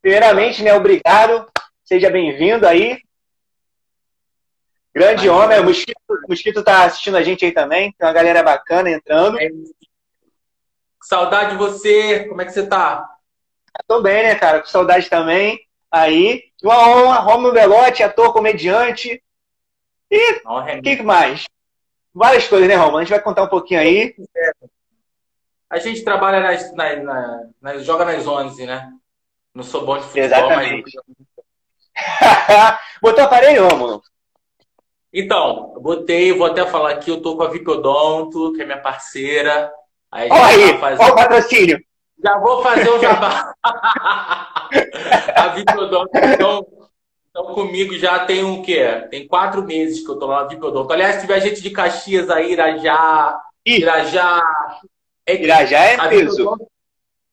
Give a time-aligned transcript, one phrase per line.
[0.00, 1.46] Primeiramente, né, obrigado.
[1.84, 3.00] Seja bem-vindo aí.
[4.94, 5.60] Grande homem.
[5.60, 7.92] O Mosquito, o Mosquito tá assistindo a gente aí também.
[7.92, 9.40] Tem uma galera bacana entrando.
[9.40, 9.48] É.
[11.02, 12.26] Saudade de você.
[12.28, 13.08] Como é que você tá?
[13.86, 14.60] Tô bem, né, cara?
[14.60, 15.58] Com saudade também.
[15.90, 16.44] Aí.
[16.62, 17.20] Uma honra.
[17.20, 19.22] Romulo Belotti, ator, comediante.
[20.10, 21.46] E o que mais?
[22.12, 22.98] Várias coisas, né, Romulo?
[22.98, 24.14] A gente vai contar um pouquinho aí.
[25.70, 28.92] A gente trabalha nas, nas, nas, nas joga nas 11, né?
[29.58, 30.92] Não sou bom de futebol, Exatamente.
[31.96, 32.78] mas...
[33.02, 34.00] Botou aparelho, Romulo?
[35.12, 39.72] Então, botei, vou até falar aqui, eu tô com a Vipodonto, que é minha parceira.
[40.12, 41.02] Aí, olha aí, fazer...
[41.02, 41.80] olha o patrocínio.
[42.22, 43.52] Já vou fazer o jabá.
[45.34, 46.64] a Vipodonto, então,
[47.28, 49.08] então, comigo já tem o quê?
[49.10, 50.92] Tem quatro meses que eu tô lá na Vipodonto.
[50.92, 54.40] Aliás, se tiver gente de Caxias aí, Irajá, Irajá...
[55.26, 56.56] É, Irajá é peso.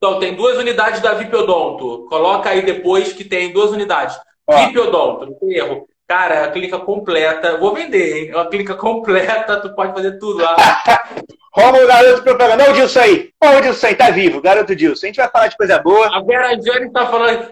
[0.05, 2.05] Então, tem duas unidades da Vipodonto.
[2.07, 4.15] Coloca aí depois que tem duas unidades.
[4.45, 4.67] Ó.
[4.67, 5.87] Vipodonto, não tem erro.
[6.07, 7.57] Cara, a clínica completa.
[7.57, 8.29] Vou vender, hein?
[8.29, 10.55] É uma clínica completa, tu pode fazer tudo lá.
[11.51, 12.65] Romulo, garoto propaganda.
[12.65, 13.31] Olha o Dilson aí.
[13.43, 15.07] O Dilson aí, tá vivo, garoto Dilson.
[15.07, 16.15] A gente vai falar de coisa boa.
[16.15, 17.51] A Vera Jane tá falando.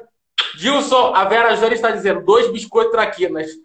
[0.55, 3.47] Dilson, a Vera Jane está dizendo dois biscoitos traquinas.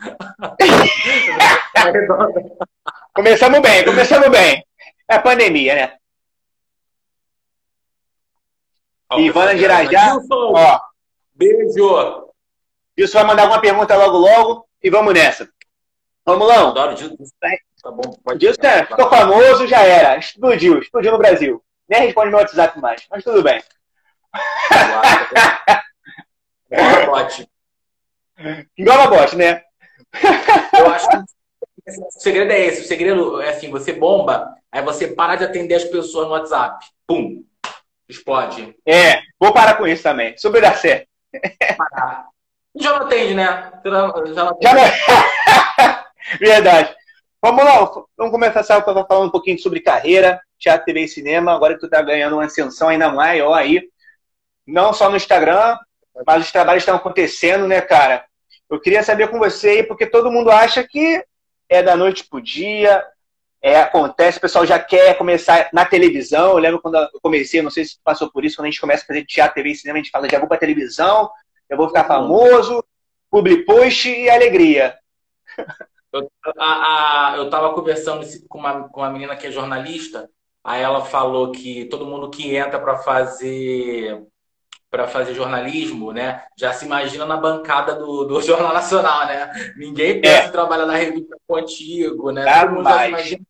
[3.15, 4.65] começamos bem, começamos bem.
[5.11, 5.99] É a pandemia, né?
[9.11, 10.11] Ó, Ivana de Irajá.
[10.13, 10.81] Dilson, ó.
[11.35, 12.29] Beijo.
[12.97, 14.69] Dilson vai mandar alguma pergunta logo, logo.
[14.83, 15.49] E vamos nessa.
[16.27, 16.69] Romulão.
[16.69, 17.17] Adoro Dilson.
[17.83, 20.19] Tá bom, pode Dilson é, ficou famoso, já era.
[20.19, 21.63] Explodiu, explodiu no Brasil.
[21.89, 23.63] Nem responde meu WhatsApp mais, mas tudo bem.
[26.71, 27.49] Igual a bot.
[28.77, 29.63] Igual a bot, né?
[30.79, 32.83] Eu acho que o segredo é esse.
[32.83, 36.85] O segredo é assim, você bomba, aí você para de atender as pessoas no WhatsApp.
[37.07, 37.43] Pum!
[38.09, 38.75] Explode.
[38.87, 40.37] É, vou parar com isso também.
[40.39, 41.07] Sobre dar certo.
[41.77, 42.27] Parar.
[42.75, 43.73] Já não atende, né?
[43.85, 44.35] Já não atende.
[44.35, 44.59] Já não...
[46.41, 46.97] Verdade.
[47.41, 47.79] Vamos lá,
[48.17, 51.55] vamos começar a falar um pouquinho sobre carreira, teatro, TV e cinema.
[51.55, 53.89] Agora que tu tá ganhando uma ascensão ainda maior aí,
[54.67, 55.77] não só no Instagram,
[56.27, 58.25] mas os trabalhos estão acontecendo, né, cara?
[58.69, 61.25] Eu queria saber com você aí, porque todo mundo acha que
[61.69, 63.05] é da noite pro dia,
[63.61, 66.53] é, acontece, o pessoal já quer começar na televisão.
[66.53, 69.03] Eu lembro quando eu comecei, não sei se passou por isso, quando a gente começa
[69.03, 71.31] a fazer teatro, TV e cinema, a gente fala, já vou pra televisão,
[71.69, 72.85] eu vou ficar famoso,
[73.31, 74.97] public post e alegria.
[76.13, 80.31] Eu, a, a, eu tava conversando com uma, com uma menina que é jornalista,
[80.65, 84.27] aí ela falou que todo mundo que entra para fazer
[84.91, 89.75] para fazer jornalismo, né, já se imagina na bancada do, do Jornal Nacional, né?
[89.77, 90.47] Ninguém pensa é.
[90.47, 92.45] em trabalhar na revista contigo, né?
[93.09, 93.43] Imagina.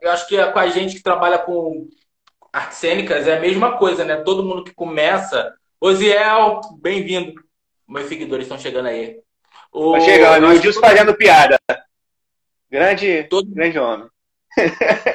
[0.00, 1.88] Eu acho que com a gente que trabalha com
[2.52, 4.16] artes cênicas é a mesma coisa, né?
[4.16, 7.34] Todo mundo que começa Osiel, bem-vindo.
[7.88, 9.18] Meus seguidores estão chegando aí.
[9.72, 9.94] O...
[9.94, 11.58] Tá chegando, o Edilson fazendo piada.
[12.70, 13.50] Grande, todo...
[13.50, 14.08] grande homem.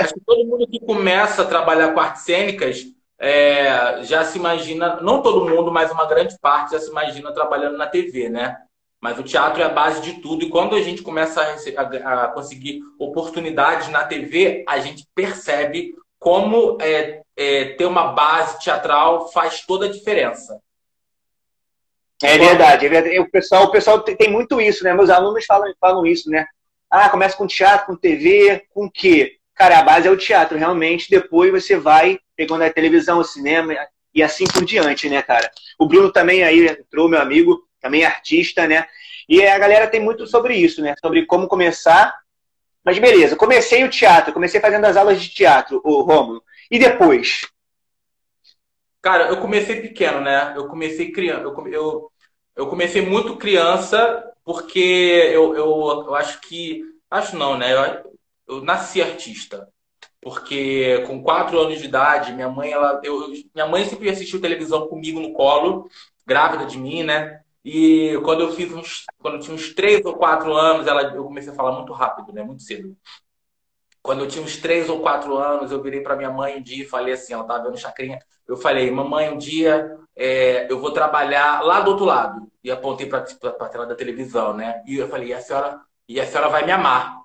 [0.02, 2.84] Acho que todo mundo que começa a trabalhar com artes cênicas
[3.20, 7.78] é, já se imagina, não todo mundo, mas uma grande parte já se imagina trabalhando
[7.78, 8.58] na TV, né?
[9.02, 10.44] Mas o teatro é a base de tudo.
[10.44, 16.78] E quando a gente começa a, a, conseguir oportunidades na TV, a gente percebe como
[16.82, 20.60] é, é, ter uma base teatral faz toda a diferença.
[22.24, 23.20] É verdade, é verdade.
[23.20, 24.94] O pessoal, o pessoal tem muito isso, né?
[24.94, 26.48] Meus alunos falam, falam isso, né?
[26.90, 29.38] Ah, começa com teatro, com TV, com o quê?
[29.54, 31.10] Cara, a base é o teatro, realmente.
[31.10, 33.76] Depois você vai pegando a televisão, o cinema
[34.14, 35.52] e assim por diante, né, cara?
[35.78, 38.88] O Bruno também aí entrou, meu amigo, também artista, né?
[39.28, 40.96] E a galera tem muito sobre isso, né?
[41.02, 42.16] Sobre como começar
[42.88, 46.42] mas beleza, comecei o teatro, comecei fazendo as aulas de teatro, o Rômulo.
[46.72, 47.46] E depois?
[49.02, 50.54] Cara, eu comecei pequeno, né?
[50.56, 51.42] Eu comecei criança.
[51.42, 52.12] Eu, eu,
[52.56, 54.80] eu comecei muito criança porque
[55.34, 56.82] eu, eu, eu acho que.
[57.12, 57.74] Acho não, né?
[57.74, 58.18] Eu,
[58.48, 59.68] eu nasci artista.
[60.22, 64.88] Porque com quatro anos de idade, minha mãe, ela, eu, minha mãe sempre assistiu televisão
[64.88, 65.90] comigo no colo,
[66.26, 67.42] grávida de mim, né?
[67.64, 71.24] E quando eu fiz uns, quando eu tinha uns três ou quatro anos, ela, eu
[71.24, 72.44] comecei a falar muito rápido, né?
[72.44, 72.96] Muito cedo.
[74.02, 76.84] Quando eu tinha uns três ou quatro anos, eu virei para minha mãe um dia
[76.84, 78.20] e falei assim, ela estava vendo chacrinha.
[78.48, 82.50] Eu falei, mamãe, um dia é, eu vou trabalhar lá do outro lado.
[82.64, 84.82] E apontei para a tela da televisão, né?
[84.88, 87.18] E eu falei, e a senhora, e a senhora vai me amar.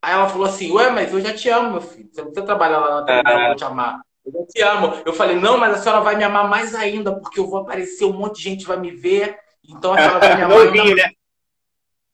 [0.00, 2.08] Aí ela falou assim, ué, mas eu já te amo, meu filho.
[2.10, 4.00] Você não precisa trabalhar lá na televisão, eu vou te amar.
[4.24, 5.02] Eu te amo.
[5.04, 8.04] Eu falei, não, mas a senhora vai me amar mais ainda, porque eu vou aparecer,
[8.04, 9.36] um monte de gente vai me ver.
[9.68, 10.58] Então a senhora vai me amar.
[10.58, 11.10] Novinho, né?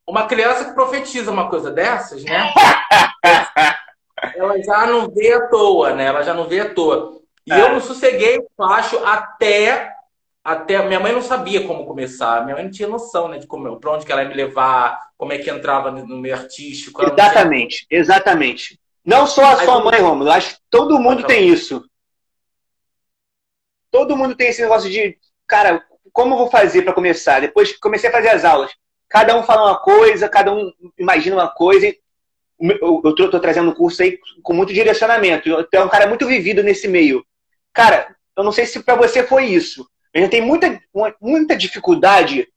[0.06, 2.52] Uma criança que profetiza uma coisa dessas, né?
[4.36, 6.06] ela já não vê à toa, né?
[6.06, 7.20] Ela já não vê à toa.
[7.46, 7.60] E é.
[7.60, 9.94] eu não sosseguei, acho, até
[10.44, 13.80] até minha mãe não sabia como começar, minha mãe não tinha noção, né, de como,
[13.80, 17.02] para onde que ela ia me levar, como é que entrava no meio artístico.
[17.02, 18.80] Exatamente, exatamente.
[19.04, 21.84] Não só a sua mãe, Romulo, acho que todo mundo tem isso.
[23.90, 25.16] Todo mundo tem esse negócio de,
[25.46, 27.40] cara, como eu vou fazer para começar?
[27.40, 28.72] Depois que comecei a fazer as aulas,
[29.08, 31.94] cada um fala uma coisa, cada um imagina uma coisa.
[32.58, 35.48] Eu estou trazendo um curso aí com muito direcionamento.
[35.48, 37.24] Eu é um cara muito vivido nesse meio.
[37.72, 39.86] Cara, eu não sei se para você foi isso.
[40.12, 40.80] Eu já tenho muita,
[41.20, 42.48] muita dificuldade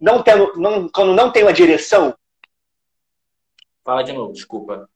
[0.00, 2.14] não tendo, não, quando não tem uma direção.
[3.84, 4.88] Fala de novo, desculpa.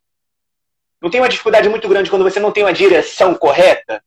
[1.01, 4.03] Não tem uma dificuldade muito grande quando você não tem uma direção correta?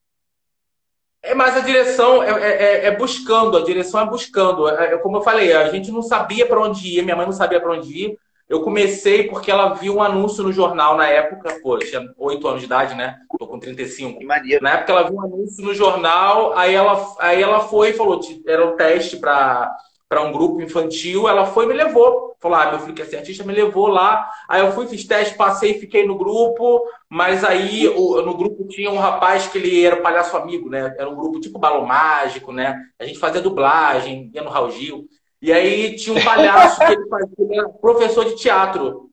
[1.23, 4.67] É, mas a direção é, é, é, é buscando, a direção é buscando.
[4.67, 7.33] É, é como eu falei, a gente não sabia para onde ir, minha mãe não
[7.33, 8.19] sabia para onde ir.
[8.47, 12.59] Eu comecei porque ela viu um anúncio no jornal na época, pô, tinha 8 anos
[12.59, 13.17] de idade, né?
[13.39, 14.19] Tô com 35.
[14.19, 14.61] Que maneiro.
[14.61, 18.19] Na época ela viu um anúncio no jornal, aí ela, aí ela foi e falou,
[18.45, 19.73] era um teste para
[20.13, 22.35] para um grupo infantil, ela foi e me levou.
[22.39, 24.29] Falou, ah, meu filho quer ser artista, me levou lá.
[24.47, 28.91] Aí eu fui, fiz teste, passei, fiquei no grupo, mas aí o, no grupo tinha
[28.91, 30.93] um rapaz que ele era palhaço amigo, né?
[30.99, 32.79] Era um grupo tipo balão mágico, né?
[32.99, 35.07] A gente fazia dublagem, ia no Raul Gil.
[35.41, 39.09] E aí tinha um palhaço que ele fazia, ele era professor de teatro.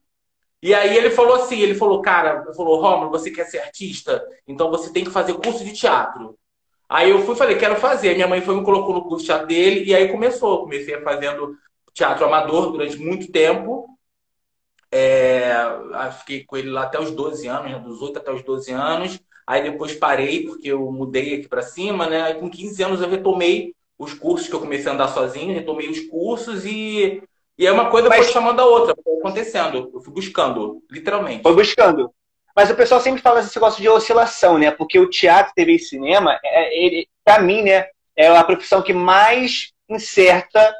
[0.62, 4.22] E aí ele falou assim, ele falou, cara, ele falou, Romulo, você quer ser artista?
[4.46, 6.38] Então você tem que fazer curso de teatro.
[6.90, 8.14] Aí eu fui falei, quero fazer.
[8.14, 10.62] Minha mãe foi me colocou no curso de teatro dele e aí começou.
[10.62, 11.56] Comecei fazendo
[11.94, 13.88] teatro amador durante muito tempo.
[14.90, 15.54] É,
[16.18, 19.20] fiquei com ele lá até os 12 anos, né, dos 8 até os 12 anos.
[19.46, 22.22] Aí depois parei, porque eu mudei aqui para cima, né?
[22.22, 25.88] Aí com 15 anos eu retomei os cursos que eu comecei a andar sozinho, retomei
[25.88, 27.22] os cursos e,
[27.56, 28.24] e é uma coisa Mas...
[28.24, 29.92] foi chamando a outra, foi acontecendo.
[29.94, 31.44] Eu fui buscando, literalmente.
[31.44, 32.12] Foi buscando.
[32.60, 34.70] Mas o pessoal sempre fala esse negócio de oscilação, né?
[34.70, 38.92] Porque o teatro, TV e cinema, é, ele, para mim, né, é a profissão que
[38.92, 40.70] mais incerta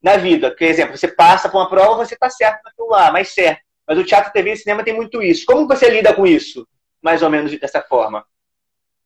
[0.00, 0.54] na vida.
[0.54, 3.60] Por exemplo, você passa por uma prova, você está certo naquilo lá, mais certo.
[3.84, 5.44] Mas o teatro, TV e cinema tem muito isso.
[5.44, 6.64] Como você lida com isso?
[7.02, 8.24] Mais ou menos dessa forma.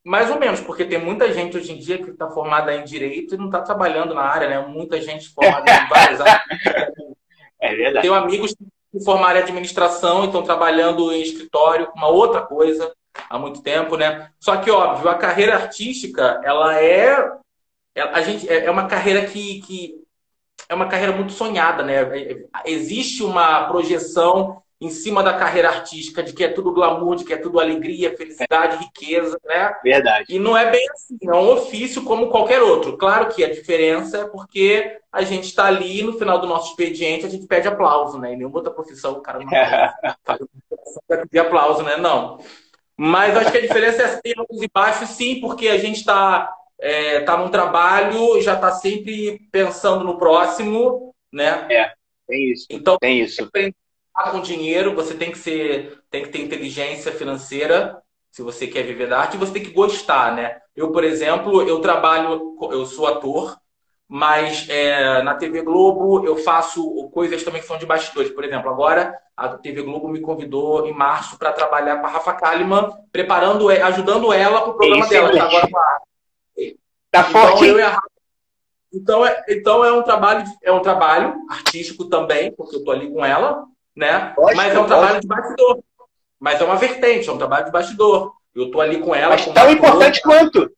[0.05, 3.35] Mais ou menos, porque tem muita gente hoje em dia que está formada em direito
[3.35, 4.61] e não está trabalhando na área, né?
[4.61, 6.43] Muita gente formada em várias áreas.
[7.63, 8.03] É verdade.
[8.03, 8.57] Tenho amigos
[8.93, 12.93] se formaram em administração e estão trabalhando em escritório, uma outra coisa,
[13.29, 14.31] há muito tempo, né?
[14.39, 17.33] Só que, óbvio, a carreira artística, ela é.
[17.97, 20.03] A gente, é, é uma carreira que, que
[20.69, 21.97] é uma carreira muito sonhada, né?
[22.65, 27.33] Existe uma projeção em cima da carreira artística, de que é tudo glamour, de que
[27.33, 29.73] é tudo alegria, felicidade, riqueza, né?
[29.85, 30.25] Verdade.
[30.29, 32.97] E não é bem assim, é um ofício como qualquer outro.
[32.97, 37.25] Claro que a diferença é porque a gente está ali no final do nosso expediente,
[37.25, 38.33] a gente pede aplauso, né?
[38.33, 39.47] Em nenhuma outra profissão o cara não
[40.27, 40.41] faz
[41.07, 41.97] pedir aplauso, né?
[41.97, 42.41] Não.
[42.97, 46.53] Mas acho que a diferença é ter altos e baixos, sim, porque a gente está
[46.81, 51.69] é, tá num trabalho, já está sempre pensando no próximo, né?
[51.71, 51.93] É,
[52.27, 52.67] tem isso.
[52.69, 53.49] Então, tem isso
[54.15, 59.09] com dinheiro, você tem que ser, tem que ter inteligência financeira, se você quer viver
[59.09, 60.59] da arte, você tem que gostar, né?
[60.75, 63.57] Eu, por exemplo, eu trabalho, eu sou ator,
[64.09, 68.31] mas é, na TV Globo eu faço coisas também que são de bastidores.
[68.31, 72.33] Por exemplo, agora a TV Globo me convidou em março para trabalhar com a Rafa
[72.35, 75.79] Kalimann, preparando, ajudando ela para o programa dela, que tá agora com
[77.11, 77.67] Tá então, forte.
[77.67, 78.13] Eu e a Rafa
[78.95, 83.11] então é, então é um trabalho é um trabalho artístico também, porque eu tô ali
[83.11, 83.65] com ela,
[83.97, 84.35] né?
[84.37, 85.83] Lógico, Mas é um trabalho de bastidor.
[86.41, 88.35] Mas é uma vertente, é um trabalho de bastidor.
[88.55, 89.31] Eu tô ali com ela.
[89.31, 90.71] Mas tão importante quanto.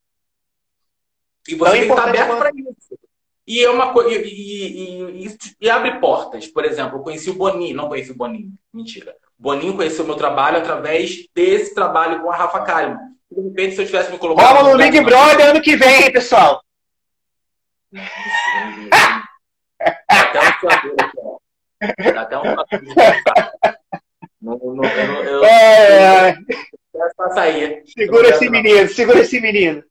[1.48, 2.98] E você tão tem que estar aberto para isso.
[3.46, 4.10] E é uma coisa.
[4.10, 6.46] E, e, e, e, abre portas.
[6.46, 7.76] Por exemplo, eu conheci o Boninho.
[7.76, 8.52] Não conheci o Boninho.
[8.72, 9.14] Mentira.
[9.38, 13.14] O Boninho conheceu o meu trabalho através desse trabalho com a Rafa Kalimann.
[13.30, 14.54] De repente, se eu tivesse me colocado.
[14.54, 16.62] Vamos no Big Brother ano que vem, pessoal?
[20.08, 20.96] Até um
[22.14, 22.42] Dá até um
[24.40, 26.36] não, não, eu, eu, é, é.
[26.94, 27.82] eu sair.
[27.86, 28.88] Segura esse menino, não.
[28.88, 29.82] segura esse menino.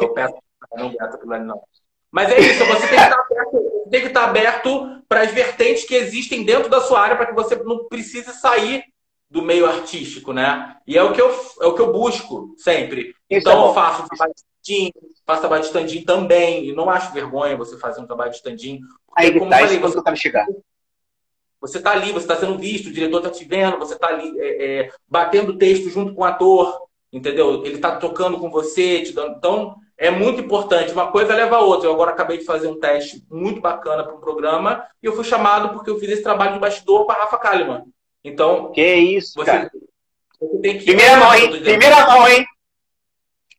[0.00, 0.34] Eu peço,
[0.76, 1.62] não gato aquilo ali, não.
[2.10, 5.84] Mas é isso, você tem que estar aberto, tem que estar aberto para as vertentes
[5.84, 8.84] que existem dentro da sua área para que você não precise sair
[9.30, 10.76] do meio artístico, né?
[10.86, 11.30] E é o que eu,
[11.62, 13.14] é o que eu busco sempre.
[13.30, 14.92] Isso então é eu faço trabalho de stand
[15.24, 18.80] faço trabalho de stand também, e não acho vergonha você fazer um trabalho de stand
[19.16, 20.46] Aí, como tá, falei, você, eu quero chegar.
[21.62, 24.34] Você está ali, você está sendo visto, o diretor está te vendo, você está ali
[24.40, 26.76] é, é, batendo texto junto com o ator,
[27.12, 27.64] entendeu?
[27.64, 29.36] Ele está tocando com você, te dando.
[29.36, 30.92] Então, é muito importante.
[30.92, 31.86] Uma coisa leva a outra.
[31.86, 35.22] Eu agora acabei de fazer um teste muito bacana para um programa e eu fui
[35.22, 37.84] chamado porque eu fiz esse trabalho de bastidor com a Rafa Kalimann.
[38.24, 38.72] Então.
[38.72, 39.70] Que isso, você, cara.
[40.40, 41.62] Você tem que Primeira mão, hein?
[41.62, 42.46] Primeira mão, hein?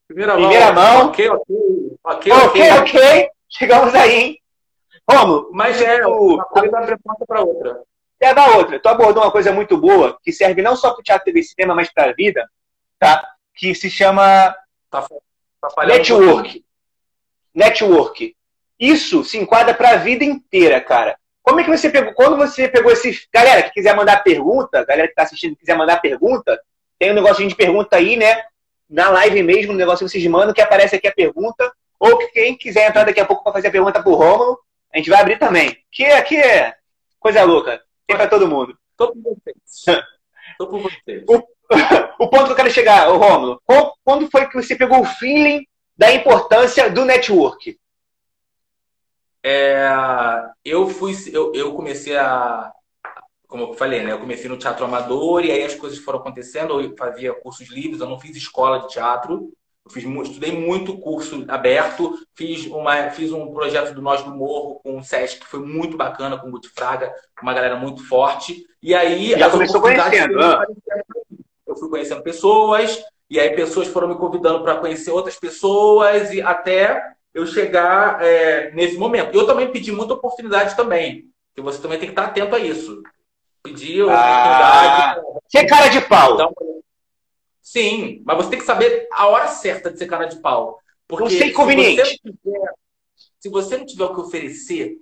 [0.06, 0.50] Primeira mão.
[0.50, 1.08] Primeira mão.
[1.08, 1.56] Ok, ok.
[2.04, 2.72] Ok, ok.
[2.82, 3.30] okay.
[3.48, 4.40] Chegamos aí, hein?
[5.10, 7.82] Romulo, mas é, uma coisa abre porta para outra.
[8.24, 8.80] É da outra.
[8.80, 11.44] Tu abordou uma coisa muito boa, que serve não só para o teatro, TV e
[11.44, 12.50] cinema, mas para a vida,
[12.98, 13.22] tá?
[13.54, 14.56] Que se chama
[14.90, 15.06] tá,
[15.62, 16.64] tá network.
[17.54, 18.34] Network.
[18.80, 21.18] Isso se enquadra para a vida inteira, cara.
[21.42, 22.14] Como é que você pegou?
[22.14, 23.28] Quando você pegou esses.
[23.32, 26.58] Galera que quiser mandar pergunta, galera que está assistindo quiser mandar pergunta,
[26.98, 28.42] tem um negocinho de pergunta aí, né?
[28.90, 31.70] Na live mesmo, um negocinho que vocês mandam, que aparece aqui a pergunta.
[32.00, 34.60] Ou que quem quiser entrar daqui a pouco para fazer a pergunta pro Rômulo,
[34.94, 35.78] a gente vai abrir também.
[35.92, 36.74] Que aqui é
[37.20, 37.82] coisa louca.
[38.18, 38.78] Para todo mundo.
[38.96, 39.86] Tô com vocês.
[40.58, 41.24] Tô com vocês.
[41.28, 41.36] O,
[42.24, 43.62] o ponto que eu quero chegar, Rômulo,
[44.04, 45.66] quando foi que você pegou o feeling
[45.98, 47.78] da importância do network?
[49.44, 49.90] É,
[50.64, 52.72] eu fui, eu, eu comecei a,
[53.54, 54.12] como eu falei, né?
[54.12, 56.82] Eu comecei no teatro amador e aí as coisas foram acontecendo.
[56.82, 59.54] Eu fazia cursos livres, eu não fiz escola de teatro.
[59.86, 64.80] Eu fiz, estudei muito curso aberto, fiz, uma, fiz um projeto do Nós do Morro
[64.82, 68.66] com o SESC, que foi muito bacana, com o Guti Fraga, uma galera muito forte.
[68.82, 69.32] E aí.
[69.38, 70.66] Já começou conhecendo, né?
[71.68, 76.42] Eu fui conhecendo pessoas, e aí pessoas foram me convidando para conhecer outras pessoas, e
[76.42, 77.02] até
[77.34, 79.36] eu chegar é, nesse momento.
[79.36, 83.04] Eu também pedi muita oportunidade também, que você também tem que estar atento a isso.
[83.62, 85.22] Pedir ah, oportunidade.
[85.50, 86.36] Ser cara de pau.
[86.36, 86.54] Então,
[87.74, 90.80] sim, mas você tem que saber a hora certa de ser cara de pau.
[91.08, 92.04] Porque não sei conveniente.
[92.06, 92.74] Se você, tiver,
[93.40, 94.98] se você não tiver o que oferecer,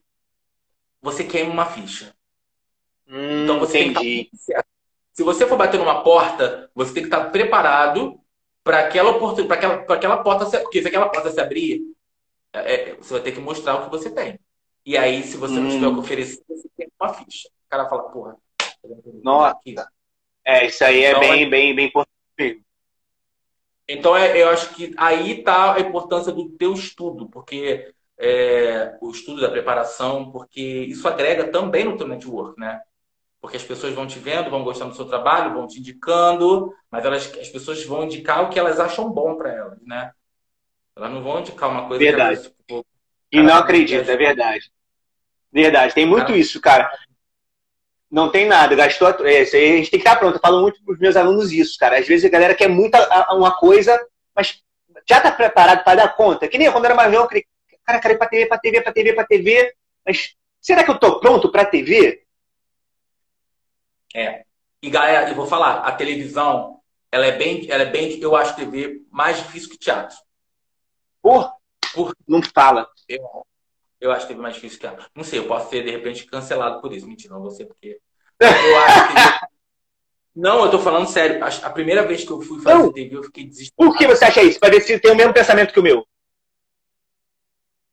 [1.01, 2.15] você queima uma ficha.
[3.07, 3.93] Hum, então você entendi.
[3.93, 4.65] tem que estar
[5.13, 8.19] se você for bater numa porta, você tem que estar preparado
[8.63, 11.81] para aquela oportunidade, para aquela, aquela porta, porque se aquela porta se abrir,
[12.53, 14.39] é, é, você vai ter que mostrar o que você tem.
[14.85, 15.63] E aí, se você hum.
[15.63, 15.99] não tiver o que hum.
[15.99, 17.49] oferecer, você tem uma ficha.
[17.49, 18.37] O cara fala, porra.
[19.21, 19.59] Nossa.
[20.45, 21.49] É, isso aí é então, bem, é...
[21.49, 22.20] bem, bem importante.
[23.87, 29.11] Então, é, eu acho que aí está a importância do teu estudo, porque é, o
[29.11, 32.79] estudo da preparação, porque isso agrega também no teu network, né?
[33.41, 37.03] Porque as pessoas vão te vendo, vão gostando do seu trabalho, vão te indicando, mas
[37.03, 40.11] elas, as pessoas vão indicar o que elas acham bom para elas, né?
[40.95, 42.41] Elas não vão indicar uma coisa verdade.
[42.41, 42.85] que tipo,
[43.31, 44.71] E não acredito, é verdade.
[45.51, 46.91] Verdade, tem muito cara, isso, cara.
[48.11, 49.07] Não tem nada, gastou.
[49.25, 50.35] É, isso aí a gente tem que estar pronto.
[50.35, 51.97] Eu falo muito para os meus alunos isso, cara.
[51.97, 52.97] Às vezes a galera quer muito
[53.29, 53.97] uma coisa,
[54.35, 54.61] mas
[55.09, 56.47] já está preparado para dar conta.
[56.47, 57.43] Que nem quando era mais novo, eu
[57.85, 59.75] cara, quero ir para TV, para TV, para TV, para TV.
[60.05, 62.23] Mas será que eu estou pronto para TV?
[64.13, 64.43] É.
[64.81, 68.55] E galera, eu vou falar, a televisão, ela é bem, ela é bem, eu acho
[68.55, 70.17] TV mais difícil que teatro.
[71.21, 71.49] Por?
[71.93, 72.13] Por...
[72.27, 72.89] Não fala.
[73.07, 73.45] Eu,
[74.01, 74.97] eu acho que teve mais difícil que ela.
[75.15, 77.07] Não sei, eu posso ser, de repente, cancelado por isso.
[77.07, 77.99] Mentira, não ser, porque.
[78.41, 79.51] Eu acho que.
[80.33, 81.43] Não, eu tô falando sério.
[81.43, 82.91] A primeira vez que eu fui fazer não.
[82.91, 83.91] TV, eu fiquei desesperado.
[83.91, 84.59] Por que você acha isso?
[84.61, 86.07] Para ver se tem o mesmo pensamento que o meu.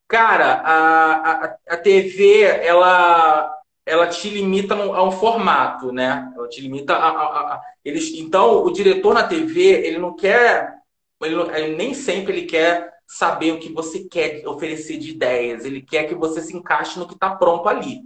[0.07, 3.53] Cara, a, a, a TV, ela,
[3.85, 6.33] ela te limita a um formato, né?
[6.37, 8.15] Ela te limita a, a, a, eles.
[8.15, 10.79] Então, o diretor na TV, ele não quer
[11.27, 15.65] ele, ele, nem sempre ele quer saber o que você quer oferecer de ideias.
[15.65, 18.03] Ele quer que você se encaixe no que está pronto ali.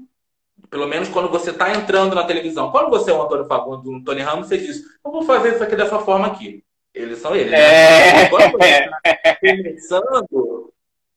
[0.71, 2.71] Pelo menos quando você está entrando na televisão.
[2.71, 5.63] Quando você é um Antônio Fagundes, um Tony Ramos, você diz: Eu vou fazer isso
[5.63, 6.65] aqui dessa forma aqui.
[6.95, 7.51] Eles são eles.
[7.51, 7.59] Né?
[7.59, 8.29] É...
[8.29, 10.73] Quando você está começando,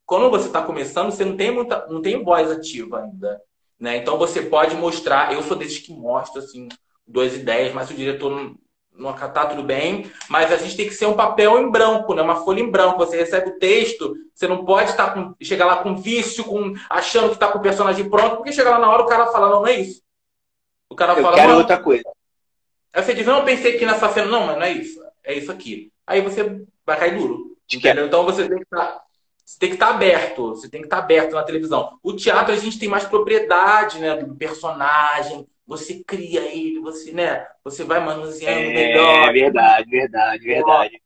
[0.06, 3.40] quando você está começando, você não tem muita, não tem voz ativa ainda.
[3.80, 3.98] Né?
[3.98, 5.32] Então você pode mostrar.
[5.32, 6.68] Eu sou desses que mostro assim
[7.08, 8.56] duas ideias, mas o diretor
[8.98, 12.22] não, acatar, tudo bem, mas a gente tem que ser um papel em branco, né?
[12.22, 12.98] uma folha em branco.
[12.98, 17.30] Você recebe o texto, você não pode estar com, chegar lá com vício, com, achando
[17.30, 19.62] que está com o personagem pronto, porque chega lá na hora o cara fala, não,
[19.62, 20.02] não é isso.
[20.90, 22.04] O cara eu fala, quero outra coisa.
[22.94, 25.34] Aí você diz, não, eu pensei que nessa cena, não, mas não é isso, é
[25.34, 25.92] isso aqui.
[26.08, 27.58] Aí você vai cair duro.
[27.72, 28.06] Entendeu?
[28.06, 29.04] Então você tem que estar.
[29.44, 32.00] Você tem que estar aberto, você tem que estar aberto na televisão.
[32.02, 37.48] O teatro a gente tem mais propriedade, né, do personagem, você cria ele, você, né?
[37.64, 39.30] Você vai manuseando é, melhor.
[39.30, 41.02] É verdade, verdade, verdade.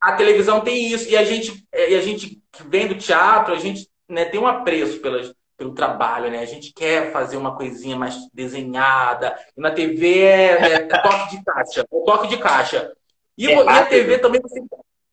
[0.00, 1.08] A televisão tem isso.
[1.08, 4.46] E a gente, é, e a gente vem do teatro, a gente né, tem um
[4.46, 6.38] apreço pelas, pelo trabalho, né?
[6.38, 9.36] A gente quer fazer uma coisinha mais desenhada.
[9.56, 11.80] E na TV é, é toque de caixa.
[11.80, 12.92] É toque de caixa.
[13.36, 14.62] E, é e a TV também você,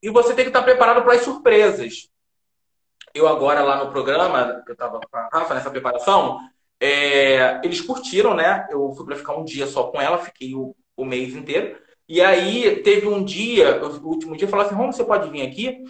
[0.02, 2.08] e você tem que estar preparado para as surpresas.
[3.14, 6.40] Eu agora lá no programa, eu estava com a Rafa nessa preparação,
[6.86, 8.68] é, eles curtiram, né?
[8.70, 11.78] Eu fui para ficar um dia só com ela, fiquei o, o mês inteiro.
[12.08, 15.84] E aí teve um dia, o último dia, falou assim: Romo, você pode vir aqui?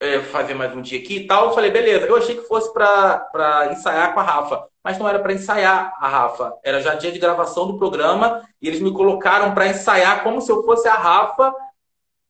[0.00, 1.46] É, fazer mais um dia aqui e tal.
[1.46, 2.06] Eu falei, beleza.
[2.06, 6.08] Eu achei que fosse para ensaiar com a Rafa, mas não era para ensaiar a
[6.08, 6.54] Rafa.
[6.62, 10.52] Era já dia de gravação do programa e eles me colocaram para ensaiar como se
[10.52, 11.52] eu fosse a Rafa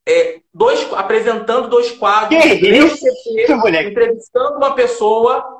[0.08, 3.04] é, dois, apresentando dois quadros, que isso,
[3.90, 5.57] entrevistando uma pessoa,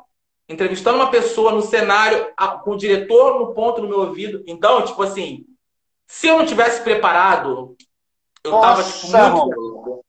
[0.49, 2.33] entrevistando uma pessoa no cenário,
[2.64, 4.43] com o diretor no ponto no meu ouvido.
[4.47, 5.45] Então, tipo assim,
[6.07, 7.76] se eu não tivesse preparado,
[8.43, 10.05] eu Nossa, tava tipo, muito.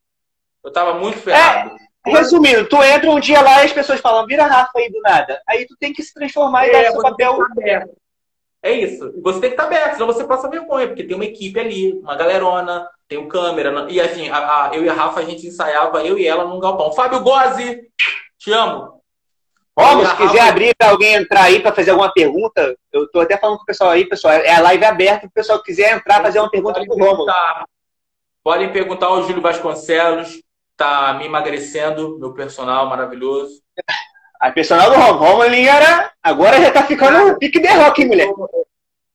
[0.63, 1.75] Eu tava muito ferrado.
[2.05, 5.01] É, resumindo, tu entra um dia lá e as pessoas falam, vira Rafa aí do
[5.01, 5.41] nada.
[5.48, 7.39] Aí tu tem que se transformar e é, dar seu papel.
[8.62, 9.13] É isso.
[9.22, 12.15] Você tem que estar aberto, senão você passa vergonha, porque tem uma equipe ali, uma
[12.15, 13.88] galerona, tem o um câmera.
[13.89, 16.60] E assim, a, a, eu e a Rafa, a gente ensaiava, eu e ela, num
[16.60, 16.91] galpão.
[16.91, 17.81] Fábio Gozzi,
[18.38, 18.99] te amo.
[19.79, 23.38] Vamos, se quiser abrir para alguém entrar aí para fazer alguma pergunta, eu estou até
[23.38, 26.39] falando com o pessoal aí, pessoal, é a live aberta, o pessoal quiser entrar fazer
[26.39, 27.25] uma pergunta para o Romulo.
[28.43, 30.41] Podem perguntar ao Júlio Vasconcelos,
[30.75, 33.62] tá me emagrecendo, meu personal maravilhoso.
[34.38, 38.27] A personal do Romulo, Romulo era, agora já tá ficando pique de rock, hein, mulher?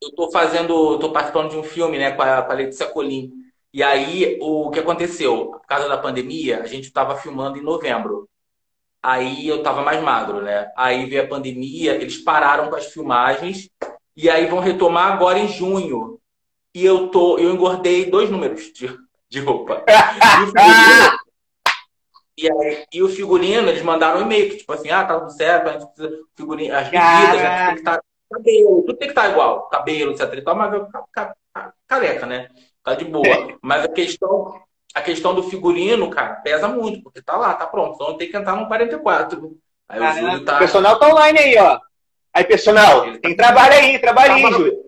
[0.02, 3.30] Eu tô fazendo, tô participando de um filme, né, com a, com a Letícia Colim.
[3.72, 5.46] E aí, o que aconteceu?
[5.46, 8.28] Por causa da pandemia, a gente estava filmando em novembro.
[9.04, 10.72] Aí eu estava mais magro, né?
[10.74, 13.68] Aí veio a pandemia, eles pararam com as filmagens
[14.16, 16.18] e aí vão retomar agora em junho.
[16.74, 19.84] E eu tô, eu engordei dois números de, de roupa.
[22.36, 25.30] E, aí, e o figurino, eles mandaram um e-mail, que tipo assim, ah, tá tudo
[25.30, 27.96] certo, a gente precisa figurino, as medidas, a gente tem que estar.
[27.96, 30.34] Tá, cabelo, tudo tem que estar tá igual, cabelo, etc.
[30.34, 30.88] E tal, mas eu
[31.86, 32.48] careca, né?
[32.82, 33.24] Tá de boa.
[33.62, 34.60] Mas a questão,
[34.94, 37.94] a questão do figurino, cara, pesa muito, porque tá lá, tá pronto.
[37.94, 39.58] Então tem que entrar no 44.
[39.88, 40.54] Aí o Júlio tá.
[40.54, 41.78] O personal tá online aí, ó.
[42.32, 44.84] Aí, personal, tá tem trabalho aí, trabalho aí, Júlio.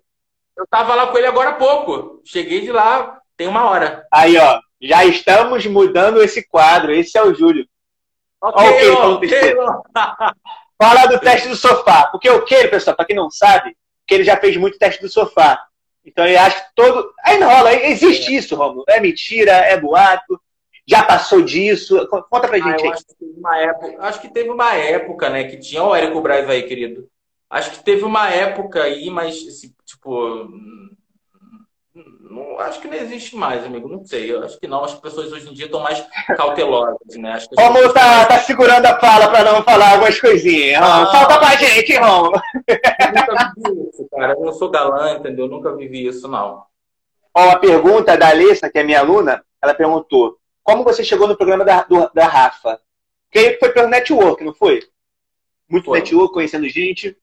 [0.57, 2.21] Eu tava lá com ele agora há pouco.
[2.25, 4.05] Cheguei de lá, tem uma hora.
[4.11, 4.59] Aí, ó.
[4.81, 6.93] Já estamos mudando esse quadro.
[6.93, 7.67] Esse é o Júlio.
[8.41, 9.55] Ok, okay,
[10.79, 12.07] Fala do teste do sofá.
[12.07, 15.09] Porque o que, pessoal, para quem não sabe, que ele já fez muito teste do
[15.09, 15.59] sofá.
[16.07, 17.13] Então ele acha que todo.
[17.25, 18.85] Aí não rola, existe isso, Romulo.
[18.87, 20.39] É mentira, é boato.
[20.87, 22.07] Já passou disso.
[22.07, 25.57] Conta pra gente ah, acho, que uma época, acho que teve uma época, né, que
[25.57, 27.09] tinha o Érico Braz aí, querido.
[27.49, 29.35] Acho que teve uma época aí, mas,
[29.85, 30.49] tipo,
[32.29, 33.89] não, acho que não existe mais, amigo.
[33.89, 34.31] Não sei.
[34.31, 34.83] Eu acho que não.
[34.83, 36.05] As pessoas hoje em dia estão mais
[36.35, 37.33] cautelosas, né?
[37.33, 38.27] Acho Romulo tá, mais...
[38.27, 40.81] tá segurando a fala para não falar algumas coisinhas.
[40.81, 42.41] Ah, Falta pra gente, Romulo.
[43.17, 44.33] Eu nunca vivi isso, cara.
[44.33, 45.45] Eu não sou galã, entendeu?
[45.45, 46.63] Eu nunca vivi isso, não.
[47.33, 51.37] Ó, a pergunta da Alessa, que é minha aluna, ela perguntou: como você chegou no
[51.37, 52.79] programa da, do, da Rafa?
[53.31, 54.81] Que foi pelo network, não foi?
[55.69, 55.99] Muito foi.
[55.99, 57.17] network, conhecendo gente.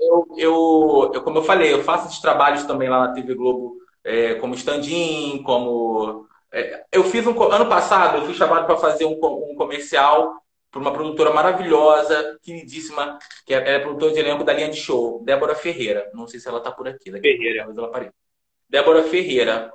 [0.00, 3.76] Eu, eu, eu, como eu falei, eu faço esses trabalhos também lá na TV Globo
[4.04, 6.26] é, como stand-in, como.
[6.52, 7.42] É, eu fiz um.
[7.42, 10.34] Ano passado, eu fiz trabalho para fazer um, um comercial
[10.70, 15.22] para uma produtora maravilhosa, queridíssima, que é, é produtora de elenco da linha de show,
[15.24, 16.10] Débora Ferreira.
[16.12, 17.10] Não sei se ela está por aqui.
[17.10, 17.64] Daqui Ferreira.
[17.66, 18.12] Mas ela aparece.
[18.68, 19.72] Débora Ferreira.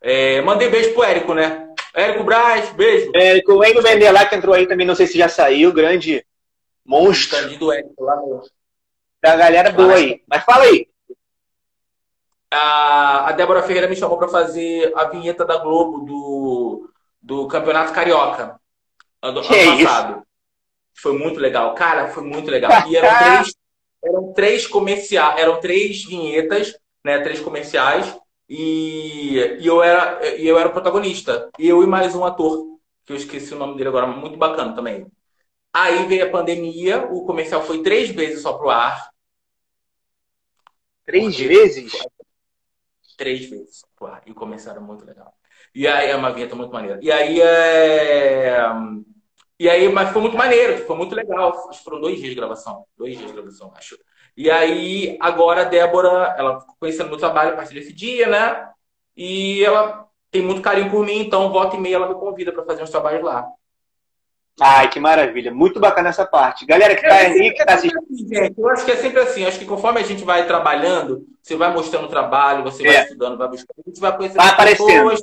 [0.00, 1.68] É, mandei beijo pro Érico, né?
[1.94, 3.10] Érico Braz, beijo.
[3.14, 6.24] Érico, o Endo Vender lá que entrou aí também, não sei se já saiu, grande
[6.84, 7.58] monstro.
[7.58, 8.42] do Érico lá no...
[9.20, 10.22] Da galera boa aí.
[10.28, 10.86] Mas fala aí
[12.50, 17.92] a, a Débora Ferreira me chamou para fazer a vinheta da Globo do, do Campeonato
[17.92, 18.58] Carioca
[19.22, 20.12] ano, ano passado.
[20.12, 20.27] Isso?
[21.00, 21.74] Foi muito legal.
[21.74, 22.88] Cara, foi muito legal.
[22.88, 23.54] E eram três,
[24.04, 27.20] eram três comerciais, eram três vinhetas, né?
[27.20, 28.16] Três comerciais.
[28.48, 31.50] E, e, eu era, e eu era o protagonista.
[31.58, 34.74] E eu e mais um ator, que eu esqueci o nome dele agora, muito bacana
[34.74, 35.06] também.
[35.72, 39.10] Aí veio a pandemia, o comercial foi três vezes só pro ar.
[41.04, 41.92] Três vezes?
[43.18, 43.84] três vezes.
[44.24, 45.34] e começaram muito legal.
[45.74, 46.98] E aí é uma vinheta muito maneira.
[47.02, 48.56] E aí é.
[49.58, 51.68] E aí, mas foi muito maneiro, foi muito legal.
[51.68, 52.84] Acho que foram dois dias de gravação.
[52.96, 53.98] Dois dias de gravação, acho.
[54.36, 58.68] E aí, agora a Débora, ela ficou conhecendo meu trabalho a partir desse dia, né?
[59.16, 62.64] E ela tem muito carinho por mim, então volta e meia ela me convida para
[62.64, 63.48] fazer uns trabalhos lá.
[64.60, 65.52] Ai, que maravilha.
[65.52, 66.66] Muito bacana essa parte.
[66.66, 67.98] Galera que está aí, que está assistindo.
[67.98, 69.44] Assim, eu acho que é sempre assim.
[69.44, 72.92] Acho que conforme a gente vai trabalhando, você vai mostrando o trabalho, você é.
[72.92, 75.22] vai estudando, vai buscando, a gente vai conhecendo vai pessoas.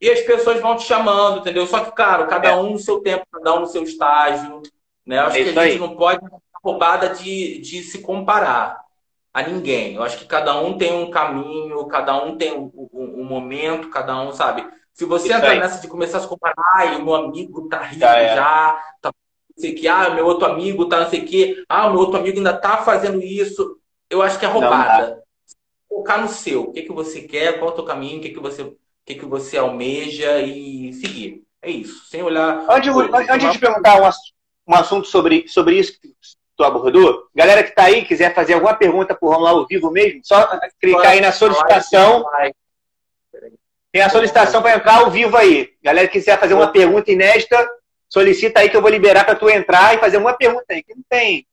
[0.00, 1.66] E as pessoas vão te chamando, entendeu?
[1.66, 2.56] Só que, claro, cada é.
[2.56, 4.62] um no seu tempo, cada um no seu estágio.
[5.04, 5.18] Né?
[5.18, 5.78] Eu acho é que a gente aí.
[5.78, 6.20] não pode
[6.62, 8.80] roubada de, de se comparar
[9.32, 9.94] a ninguém.
[9.94, 13.90] Eu acho que cada um tem um caminho, cada um tem um, um, um momento,
[13.90, 14.66] cada um, sabe?
[14.92, 15.58] Se você Isso entrar aí.
[15.58, 18.34] nessa de começar a se comparar, ai, o meu amigo tá rico já, é.
[18.34, 21.64] já tá não sei o que, ah, meu outro amigo tá não sei o que,
[21.68, 25.22] ah, o meu outro amigo ainda tá fazendo isso, eu acho que é roubada.
[25.88, 28.30] Focar no seu, o que, que você quer, qual é o teu caminho, o que,
[28.30, 28.74] que você
[29.14, 31.42] que, que você almeja e seguir.
[31.62, 32.64] É isso, sem olhar.
[32.68, 32.90] Antes,
[33.28, 34.08] antes de perguntar um,
[34.72, 36.08] um assunto sobre, sobre isso que
[36.56, 40.20] tu abordou, galera que tá aí, quiser fazer alguma pergunta por lá ao vivo mesmo,
[40.22, 42.24] só clicar aí na solicitação.
[43.92, 45.70] Tem a solicitação para entrar ao vivo aí.
[45.82, 47.68] Galera que quiser fazer uma pergunta inédita,
[48.08, 50.94] solicita aí que eu vou liberar para tu entrar e fazer uma pergunta aí, que
[50.94, 51.46] não tem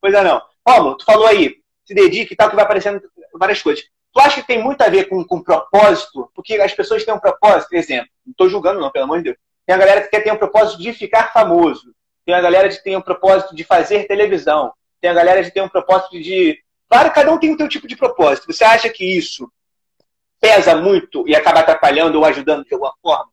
[0.00, 0.40] coisa não.
[0.66, 3.00] Romulo, tu falou aí, se dedique e tal, que vai aparecendo
[3.34, 3.84] várias coisas.
[4.12, 6.30] Tu acha que tem muito a ver com, com propósito?
[6.34, 9.36] Porque as pessoas têm um propósito, exemplo, não estou julgando não, pelo amor de Deus.
[9.66, 11.94] Tem a galera que quer ter um propósito de ficar famoso.
[12.24, 14.72] Tem a galera que tem um propósito de fazer televisão.
[15.00, 16.58] Tem a galera que tem um propósito de...
[16.88, 18.52] Claro, cada um tem o seu tipo de propósito.
[18.52, 19.50] Você acha que isso
[20.40, 23.30] pesa muito e acaba atrapalhando ou ajudando de alguma forma?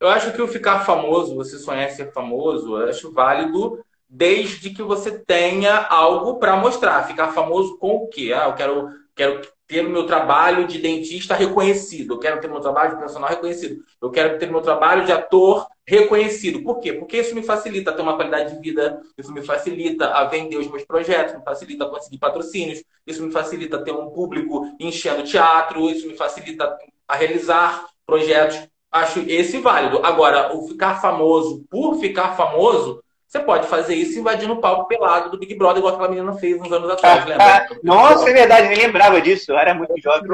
[0.00, 4.82] Eu acho que o ficar famoso, você sonhar ser famoso, eu acho válido desde que
[4.82, 7.06] você tenha algo para mostrar.
[7.08, 8.32] Ficar famoso com o quê?
[8.32, 12.52] Ah, eu quero, quero ter o meu trabalho de dentista reconhecido, eu quero ter o
[12.52, 16.62] meu trabalho de profissional reconhecido, eu quero ter o meu trabalho de ator reconhecido.
[16.62, 16.92] Por quê?
[16.92, 20.68] Porque isso me facilita ter uma qualidade de vida, isso me facilita a vender os
[20.68, 26.06] meus projetos, me facilita conseguir patrocínios, isso me facilita ter um público enchendo teatro, isso
[26.06, 28.60] me facilita a realizar projetos.
[28.92, 30.06] Acho esse válido.
[30.06, 33.02] Agora, o ficar famoso por ficar famoso,
[33.34, 36.60] você pode fazer isso invadindo o palco pelado do Big Brother, igual aquela menina fez
[36.60, 37.66] uns anos atrás, lembra?
[37.82, 40.30] Nossa, é verdade, nem lembrava disso, eu era muito jovem.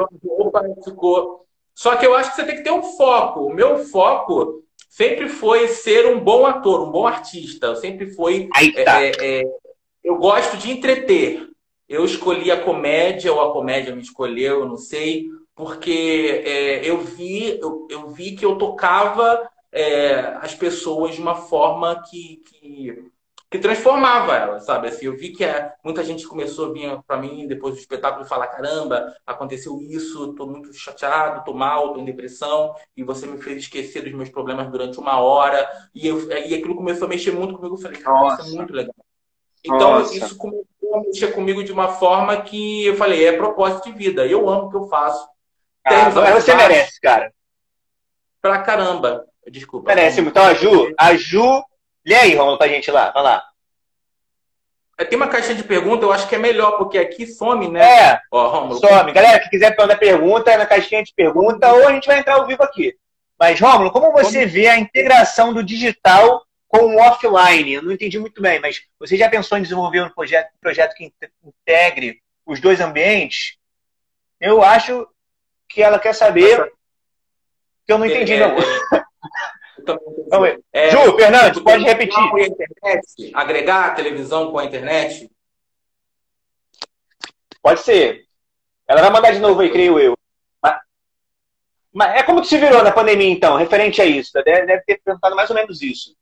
[0.83, 1.43] Ficou.
[1.73, 3.41] Só que eu acho que você tem que ter um foco.
[3.41, 7.67] O meu foco sempre foi ser um bom ator, um bom artista.
[7.67, 8.47] Eu sempre foi.
[8.85, 9.01] Tá.
[9.01, 9.43] É, é,
[10.03, 11.47] eu gosto de entreter.
[11.89, 16.99] Eu escolhi a comédia, ou a comédia me escolheu, eu não sei, porque é, eu,
[16.99, 23.09] vi, eu, eu vi que eu tocava é, as pessoas de uma forma que, que,
[23.49, 24.89] que, transformava elas, sabe?
[24.89, 28.25] Assim, eu vi que é, muita gente começou a vir para mim depois do espetáculo
[28.25, 33.25] e falar: caramba, aconteceu isso, estou muito chateado, estou mal, estou em depressão, e você
[33.25, 35.69] me fez esquecer dos meus problemas durante uma hora.
[35.95, 37.75] E, eu, e aquilo começou a mexer muito comigo.
[37.75, 38.95] Eu falei: cara, isso é muito legal.
[39.63, 40.15] Então, Nossa.
[40.15, 44.27] isso começou a mexer comigo de uma forma que eu falei: é propósito de vida,
[44.27, 45.29] eu amo o que eu faço.
[45.85, 47.33] Ah, você merece, cara.
[48.41, 49.30] Pra caramba.
[49.49, 49.93] Desculpa.
[49.93, 50.21] Merece.
[50.21, 51.63] Então a Ju, a Ju.
[52.05, 53.11] Lê aí, Romulo, pra gente lá.
[53.11, 53.43] Vai lá.
[54.97, 57.81] É, tem uma caixinha de pergunta, eu acho que é melhor, porque aqui some, né?
[57.81, 59.11] É, Ó, some.
[59.11, 62.35] Galera, que quiser mandar pergunta, é na caixinha de pergunta, ou a gente vai entrar
[62.35, 62.95] ao vivo aqui.
[63.39, 64.51] Mas, Romulo, como você como...
[64.51, 67.73] vê a integração do digital com o offline?
[67.73, 70.93] Eu não entendi muito bem, mas você já pensou em desenvolver um projeto, um projeto
[70.93, 71.11] que
[71.43, 73.57] integre os dois ambientes?
[74.39, 75.07] Eu acho
[75.67, 76.71] que ela quer saber
[77.85, 78.57] que eu não entendi, é, não.
[78.57, 79.03] É,
[79.81, 82.23] Então, é, Ju, Fernandes, pode repetir.
[82.23, 85.29] Internet, agregar a televisão com a internet?
[87.61, 88.25] Pode ser.
[88.87, 90.17] Ela vai mandar de novo aí, creio eu.
[90.61, 90.79] Mas,
[91.93, 94.31] mas é como que se virou na pandemia, então, referente a isso?
[94.33, 96.15] Deve, deve ter perguntado mais ou menos isso.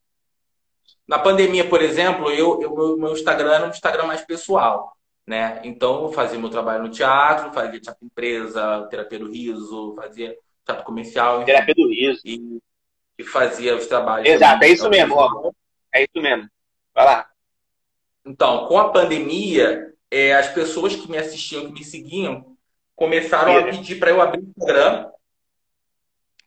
[1.07, 4.95] Na pandemia, por exemplo, eu, eu meu Instagram era um Instagram mais pessoal.
[5.25, 5.61] Né?
[5.63, 10.83] Então, eu fazia meu trabalho no teatro, fazia teatro empresa, terapia do riso, fazia teatro
[10.83, 11.43] comercial.
[11.45, 12.21] Terapia do riso.
[12.25, 12.59] E,
[13.23, 14.29] fazia os trabalhos.
[14.29, 15.51] Exato, é isso mesmo, ó.
[15.93, 16.49] É isso mesmo.
[16.93, 17.29] Vai lá.
[18.25, 22.55] Então, com a pandemia, é, as pessoas que me assistiam, que me seguiam,
[22.95, 25.09] começaram a pedir para eu abrir o Instagram.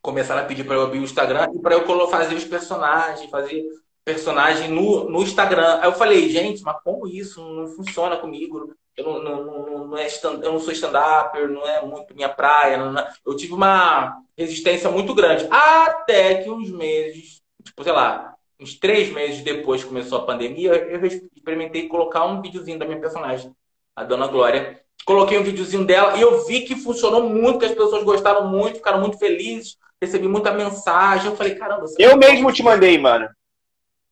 [0.01, 3.65] Começaram a pedir para eu abrir o Instagram e para eu fazer os personagens, fazer
[4.05, 5.79] personagem no, no Instagram.
[5.81, 7.41] Aí eu falei, gente, mas como isso?
[7.41, 11.67] Não funciona comigo eu não, não, não, não é stand, eu não sou stand-up, não
[11.67, 12.77] é muito minha praia.
[12.77, 15.47] Não, eu tive uma resistência muito grande.
[15.51, 20.73] Até que uns meses, tipo, sei lá, uns três meses depois que começou a pandemia,
[20.73, 23.55] eu experimentei colocar um videozinho da minha personagem,
[23.97, 24.81] a Dona Glória.
[25.05, 28.77] Coloquei um videozinho dela e eu vi que funcionou muito, que as pessoas gostaram muito,
[28.77, 31.27] ficaram muito felizes, recebi muita mensagem.
[31.27, 31.87] Eu falei, caramba.
[31.99, 33.29] Eu mesmo te mandei, mano.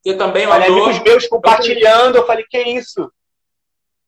[0.03, 3.13] Você também Olha, amigos meus compartilhando, eu falei, que isso?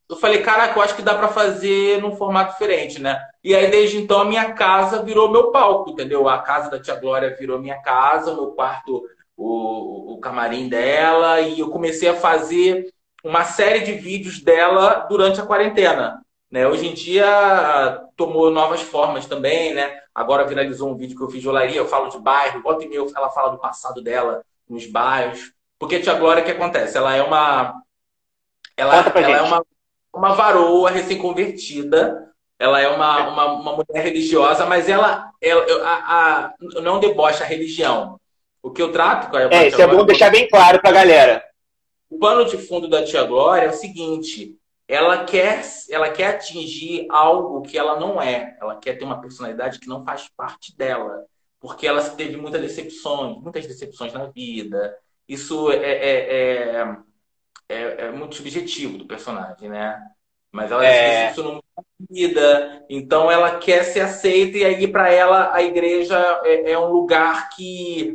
[0.08, 3.18] Eu falei, caraca, eu acho que dá para fazer num formato diferente, né?
[3.42, 6.28] E aí, desde então, a minha casa virou meu palco, entendeu?
[6.28, 9.02] A casa da tia Glória virou minha casa, meu quarto,
[9.36, 12.92] o, o camarim dela, e eu comecei a fazer
[13.24, 16.22] uma série de vídeos dela durante a quarentena.
[16.50, 16.68] Né?
[16.68, 20.00] Hoje em dia tomou novas formas também, né?
[20.14, 22.88] Agora viralizou um vídeo que eu fiz de olaria, eu falo de bairro, volta e
[22.88, 25.52] meia ela fala do passado dela nos bairros.
[25.78, 26.96] Porque a tia Glória, o que acontece?
[26.96, 27.82] Ela é uma.
[28.76, 29.64] Ela, ela é uma
[30.14, 32.28] uma varoa recém-convertida.
[32.58, 37.46] Ela é uma, uma, uma, mulher religiosa, mas ela, ela a, a, não debocha a
[37.46, 38.20] religião.
[38.62, 40.94] O que eu trato com a É, isso é bom deixar bem claro para a
[40.94, 41.44] galera.
[42.08, 47.06] O pano de fundo da Tia Glória é o seguinte: ela quer, ela quer atingir
[47.10, 48.56] algo que ela não é.
[48.60, 51.24] Ela quer ter uma personalidade que não faz parte dela.
[51.58, 54.96] Porque ela teve muitas decepções, muitas decepções na vida.
[55.28, 56.96] Isso é, é, é
[57.68, 60.00] é, é muito subjetivo do personagem, né?
[60.50, 61.30] Mas ela é...
[61.30, 61.62] isso não
[62.10, 66.90] vida, então ela quer ser aceita e aí para ela a igreja é, é, um
[66.90, 68.14] lugar que,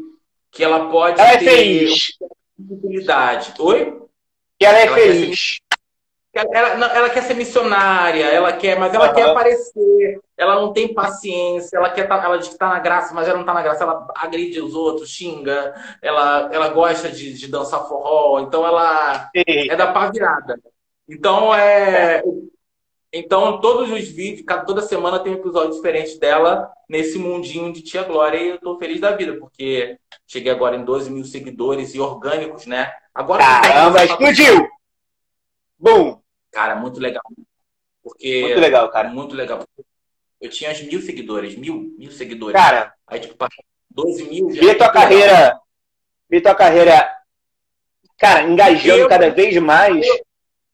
[0.51, 2.17] que ela pode ela é ter é feliz.
[3.60, 4.01] Oi?
[4.60, 5.60] Que ela é ela feliz.
[6.38, 9.15] Ela, ela, quer ser missionária, ela quer, mas ela uhum.
[9.15, 13.13] quer aparecer, ela não tem paciência, ela quer tá, ela diz que tá na graça,
[13.13, 17.34] mas ela não tá na graça, ela agride os outros, xinga, ela, ela gosta de,
[17.34, 19.69] de dançar forró, então ela Sim.
[19.69, 20.60] é da pá virada.
[21.10, 22.21] Então é.
[23.12, 28.04] Então, todos os vídeos, toda semana tem um episódio diferente dela nesse mundinho de Tia
[28.04, 29.97] Glória e eu tô feliz da vida, porque
[30.28, 32.91] cheguei agora em 12 mil seguidores e orgânicos, né?
[33.15, 34.67] Agora Caramba, explodiu!
[35.80, 36.21] Bom!
[36.57, 37.21] Cara, muito legal.
[38.01, 39.09] Porque, muito legal, cara.
[39.09, 39.63] Muito legal.
[40.41, 42.59] Eu tinha uns mil seguidores, mil, mil seguidores.
[42.59, 43.35] Cara, aí tipo,
[43.91, 44.47] 12 mil.
[44.47, 45.59] Vi tua carreira,
[46.27, 47.15] vi tua carreira,
[48.17, 50.03] cara, engajando eu, cada vez mais.
[50.03, 50.19] Eu,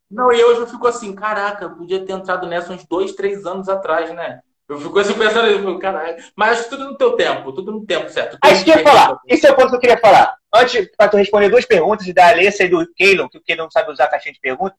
[0.10, 3.68] não, e hoje eu fico assim, caraca, podia ter entrado nessa uns dois, três anos
[3.68, 4.40] atrás, né?
[4.70, 6.24] Eu fico assim pensando, caralho.
[6.34, 8.38] Mas tudo no teu tempo, tudo no tempo certo.
[8.42, 9.20] Ah, isso que eu ia falar.
[9.28, 10.34] Esse é o ponto que eu queria falar.
[10.54, 13.72] Antes, para tu responder duas perguntas da Alessa e do Keylon, que o Keylon não
[13.72, 14.78] sabe usar a caixinha de pergunta,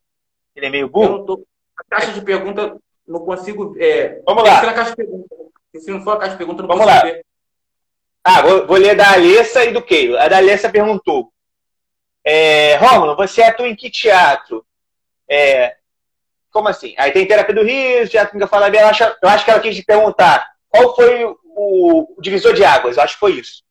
[0.55, 1.25] ele é meio burro.
[1.25, 1.47] Tô...
[1.77, 3.75] A caixa de pergunta não consigo.
[3.79, 4.23] É...
[4.27, 4.63] Vamos lá.
[4.63, 5.35] Na caixa de pergunta.
[5.77, 7.13] Se não for a caixa de pergunta, não Vamos consigo lá.
[7.13, 7.25] ver.
[8.23, 10.19] Ah, vou, vou ler da Alessa e do Keylon.
[10.19, 11.33] A da Alessa perguntou.
[12.25, 14.65] É, Rômulo, você atua em que teatro?
[15.29, 15.77] É,
[16.51, 16.95] como assim?
[16.97, 19.61] Aí tem terapia do riso, teatro que eu falava, eu acho, eu acho que ela
[19.61, 23.63] quis te perguntar qual foi o, o, divisor de águas, eu acho que foi isso.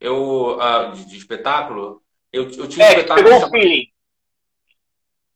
[0.00, 3.24] Eu, uh, de, de, espetáculo, eu, eu tinha um é, espetáculo.
[3.24, 3.91] Pegou chamado, feeling.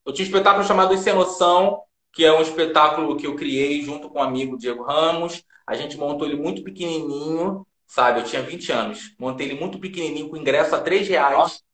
[0.07, 4.09] Eu tinha um espetáculo chamado Sem Noção, que é um espetáculo que eu criei junto
[4.09, 5.42] com o um amigo Diego Ramos.
[5.66, 8.21] A gente montou ele muito pequenininho, sabe?
[8.21, 9.14] Eu tinha 20 anos.
[9.19, 11.37] Montei ele muito pequenininho, com ingresso a 3 reais.
[11.37, 11.66] Nossa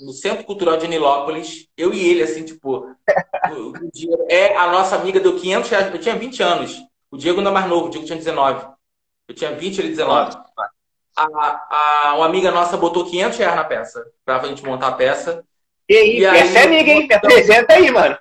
[0.00, 4.70] no Centro Cultural de Nilópolis, eu e ele, assim, tipo, o, o Diego, é a
[4.72, 7.86] nossa amiga deu 500 reais, eu tinha 20 anos, o Diego ainda é mais novo,
[7.86, 8.66] o Diego tinha 19,
[9.28, 10.36] eu tinha 20, ele 19.
[11.16, 15.44] A, a, uma amiga nossa botou 500 reais na peça, pra gente montar a peça.
[15.90, 17.08] E aí, e aí essa é amiga, hein?
[17.08, 18.16] Me apresenta aí, mano.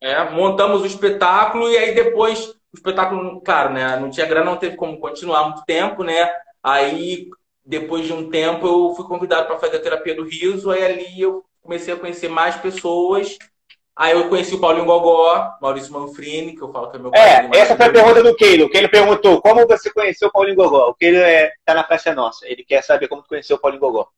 [0.00, 4.56] É, montamos o espetáculo e aí depois, o espetáculo, claro, né, não tinha grana, não
[4.56, 6.30] teve como continuar muito tempo, né,
[6.62, 7.28] aí
[7.68, 10.70] depois de um tempo, eu fui convidado para fazer a terapia do riso.
[10.70, 13.36] Aí ali eu comecei a conhecer mais pessoas.
[13.94, 17.10] Aí eu conheci o Paulinho Gogó, Maurício Manfrini, que eu falo que é meu.
[17.12, 18.66] É, essa foi a pergunta do Keilo.
[18.66, 20.88] O Keilo perguntou como você conheceu o Paulinho Gogó.
[20.88, 22.48] O Keilo é, tá na Praça Nossa.
[22.48, 24.08] Ele quer saber como você conheceu o Paulinho Gogó.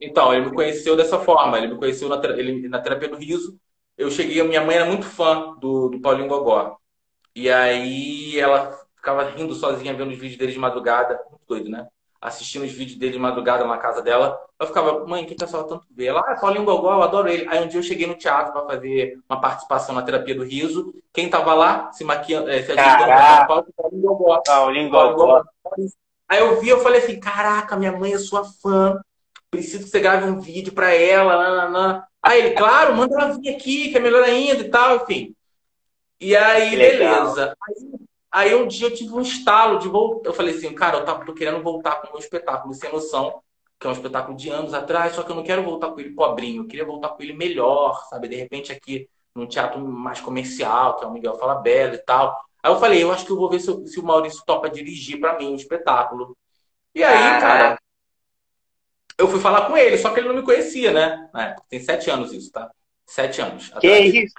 [0.00, 1.58] Então, ele me conheceu dessa forma.
[1.58, 3.58] Ele me conheceu na, ele, na terapia do riso.
[3.96, 6.78] Eu cheguei, minha mãe era muito fã do, do Paulinho Gogó.
[7.34, 11.20] E aí ela ficava rindo sozinha vendo os vídeos dele de madrugada.
[11.30, 11.88] Muito doido, né?
[12.20, 14.38] assistindo os vídeos dele de madrugada na casa dela.
[14.58, 16.06] Eu ficava, mãe, que pessoal tanto vê?
[16.06, 17.46] Ela, ah, Paulinho Gogó, eu adoro ele.
[17.48, 20.92] Aí um dia eu cheguei no teatro para fazer uma participação na terapia do riso.
[21.12, 24.42] Quem tava lá, se maquiando, é, se ajudando, Paulinho Gogó.
[24.44, 25.44] Paulinho Gogó.
[26.28, 29.00] Aí eu vi, eu falei assim, caraca, minha mãe é sua fã.
[29.50, 31.36] Preciso que você grave um vídeo para ela.
[31.36, 32.04] Nananã.
[32.22, 35.34] Aí ele, claro, manda ela vir aqui, que é melhor ainda e tal, enfim.
[36.20, 37.56] E aí, beleza.
[37.62, 40.28] Aí, Aí um dia eu tive um estalo de voltar.
[40.28, 43.42] Eu falei assim, cara, eu tava, tô querendo voltar com o meu espetáculo Sem Noção,
[43.80, 46.14] que é um espetáculo de anos atrás, só que eu não quero voltar com ele
[46.14, 48.28] pobrinho, eu queria voltar com ele melhor, sabe?
[48.28, 52.36] De repente aqui num teatro mais comercial, que é o Miguel Fala Bela e tal.
[52.62, 54.68] Aí eu falei, eu acho que eu vou ver se, eu, se o Maurício topa
[54.68, 56.36] dirigir para mim um espetáculo.
[56.94, 57.78] E aí, cara,
[59.18, 61.28] eu fui falar com ele, só que ele não me conhecia, né?
[61.68, 62.70] tem sete anos isso, tá?
[63.04, 63.68] Sete anos.
[63.80, 64.14] Que atrás.
[64.14, 64.34] isso?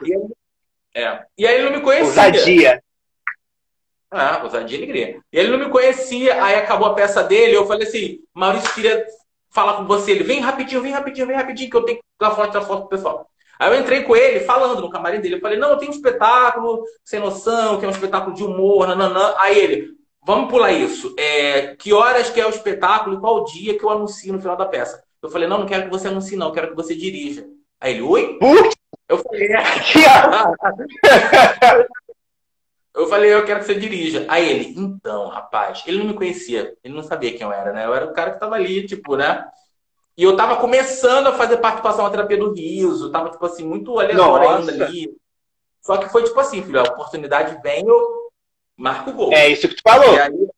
[0.96, 1.24] É.
[1.38, 2.08] E aí ele não me conhecia.
[2.08, 2.84] Ousadia.
[4.10, 5.20] Ah, ousadia e alegria.
[5.32, 9.06] E ele não me conhecia, aí acabou a peça dele, eu falei assim, Maurício queria
[9.52, 10.12] falar com você.
[10.12, 12.88] Ele, vem rapidinho, vem rapidinho, vem rapidinho, que eu tenho que dar foto, tirar foto
[12.88, 13.30] pro pessoal.
[13.60, 15.36] Aí eu entrei com ele, falando no camarim dele.
[15.36, 18.88] Eu falei, não, eu tenho um espetáculo, sem noção, que é um espetáculo de humor,
[18.88, 19.36] nananã.
[19.38, 19.99] Aí ele,
[20.30, 21.16] vamos pular isso.
[21.18, 24.56] É, que horas que é o espetáculo e qual dia que eu anuncio no final
[24.56, 25.04] da peça?
[25.24, 27.48] Eu falei, não, não quero que você anuncie, não, quero que você dirija.
[27.82, 28.38] Aí ele, oi?
[29.08, 29.64] Eu falei, é.
[32.92, 34.26] Eu falei, eu quero que você dirija.
[34.28, 37.86] Aí ele, então, rapaz, ele não me conhecia, ele não sabia quem eu era, né?
[37.86, 39.48] Eu era o cara que tava ali, tipo, né?
[40.18, 43.98] E eu tava começando a fazer participação na terapia do riso, tava, tipo assim, muito
[43.98, 45.16] aleatório ainda ali.
[45.80, 48.19] Só que foi tipo assim, filho, a oportunidade vem, eu
[48.80, 49.34] marco o gol.
[49.34, 50.16] É isso que tu falou.
[50.16, 50.50] E aí,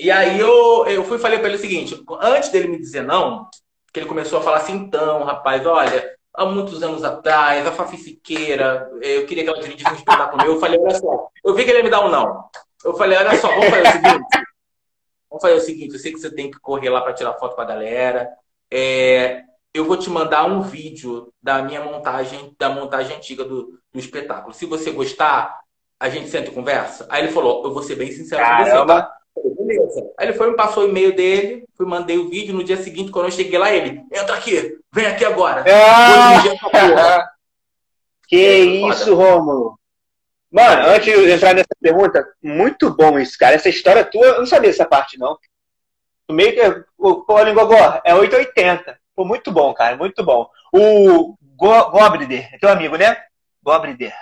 [0.00, 3.02] e aí eu, eu fui e falei pra ele o seguinte, antes dele me dizer
[3.02, 3.48] não,
[3.92, 7.96] que ele começou a falar assim, então, rapaz, olha, há muitos anos atrás, a Fafi
[7.96, 10.54] Siqueira, eu queria que ela dirigisse um espetáculo meu.
[10.54, 12.44] Eu falei, olha só, eu vi que ele ia me dar um não.
[12.84, 14.26] Eu falei, olha só, vamos fazer o seguinte.
[15.30, 17.54] Vamos fazer o seguinte, eu sei que você tem que correr lá para tirar foto
[17.54, 18.28] com a galera.
[18.70, 19.42] É,
[19.72, 24.52] eu vou te mandar um vídeo da minha montagem, da montagem antiga do, do espetáculo.
[24.52, 25.62] Se você gostar,
[26.02, 27.06] a gente senta e conversa.
[27.08, 29.14] Aí ele falou, eu vou ser bem sincero com você, tá?
[29.56, 30.10] Beleza.
[30.18, 32.52] Aí ele foi, me passou o e-mail dele, fui, mandei o vídeo.
[32.52, 35.64] No dia seguinte, quando eu cheguei lá, ele, entra aqui, vem aqui agora.
[35.64, 37.30] Ah!
[38.26, 39.78] que isso, Rômulo.
[40.50, 43.54] Mano, antes de entrar nessa pergunta, muito bom isso, cara.
[43.54, 45.38] Essa história tua, eu não sabia essa parte, não.
[46.32, 48.98] Meio que, o Lingogó, é 880.
[49.14, 50.50] Foi muito bom, cara, muito bom.
[50.72, 53.16] O Go Gobrider, é teu amigo, né?
[53.62, 54.12] Gobrider.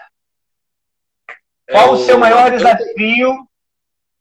[1.71, 3.47] Qual é o seu maior desafio?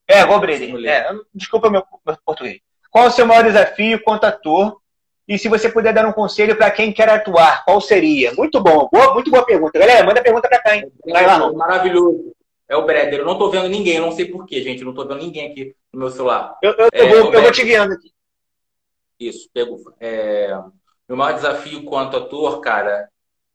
[0.08, 0.86] É, Gobrider.
[0.86, 2.60] É, desculpa meu, meu português.
[2.90, 4.80] Qual o seu maior desafio quanto ator?
[5.28, 8.34] E se você puder dar um conselho para quem quer atuar, qual seria?
[8.34, 9.78] Muito bom, boa, muito boa pergunta.
[9.78, 10.92] Galera, manda pergunta para cá, hein?
[11.06, 11.54] Vai lá, não.
[11.54, 12.34] Maravilhoso.
[12.68, 13.20] É o Breder.
[13.20, 14.82] Eu não tô vendo ninguém, eu não sei porquê, gente.
[14.82, 16.58] Eu não tô vendo ninguém aqui no meu celular.
[16.64, 18.12] Eu, eu, é, eu vou, eu vou te guiando aqui.
[19.20, 19.78] Isso, pego.
[20.00, 20.58] É,
[21.08, 23.10] meu maior desafio quanto ator, cara,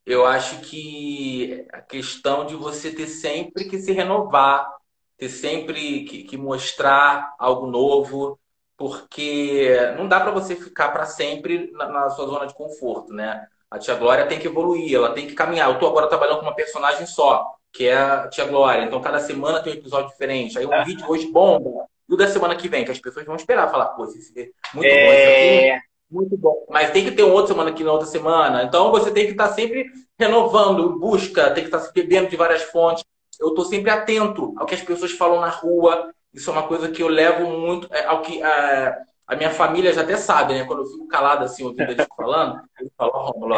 [0.06, 4.70] eu acho que a questão de você ter sempre que se renovar,
[5.16, 8.38] ter sempre que, que mostrar algo novo,
[8.76, 13.46] porque não dá para você ficar para sempre na, na, sua zona de conforto, né?
[13.70, 15.70] A tia Glória tem que evoluir, ela tem que caminhar.
[15.70, 18.84] Eu tô agora trabalhando com uma personagem só, que é a tia Glória.
[18.84, 20.58] Então, cada semana tem um episódio diferente.
[20.58, 20.84] Aí, um é.
[20.84, 21.86] vídeo hoje bomba.
[22.08, 24.50] E o da semana que vem, que as pessoas vão esperar, falar, pô, esse é
[24.74, 25.06] muito é...
[25.06, 25.93] bom esse aqui.
[26.14, 26.64] Muito bom.
[26.70, 28.62] Mas tem que ter um outro semana aqui na outra semana.
[28.62, 32.62] Então, você tem que estar sempre renovando, busca, tem que estar se bebendo de várias
[32.62, 33.04] fontes.
[33.40, 36.88] Eu estou sempre atento ao que as pessoas falam na rua, isso é uma coisa
[36.88, 38.96] que eu levo muito é, ao que a,
[39.26, 40.64] a minha família já até sabe, né?
[40.64, 43.54] Quando eu fico calado assim, ouvindo eles falando, eles falam, oh, Romulo,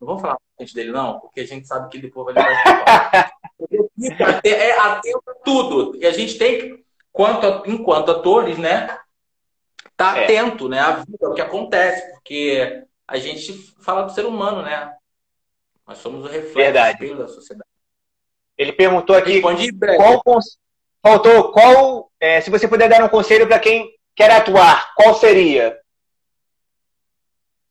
[0.00, 3.32] não vamos falar frente dele, não, porque a gente sabe que ele depois vai levar
[3.70, 5.96] Eu fico até, é atento a tudo.
[5.96, 8.98] E a gente tem que, quanto, enquanto atores, né?
[9.96, 10.24] Tá é.
[10.24, 10.80] atento, né?
[10.80, 14.94] A vida, o que acontece, porque a gente fala do ser humano, né?
[15.86, 17.68] Nós somos o reflexo da sociedade.
[18.56, 20.22] Ele perguntou aqui qual,
[21.04, 25.78] Faltou qual, é, se você puder dar um conselho para quem quer atuar, qual seria?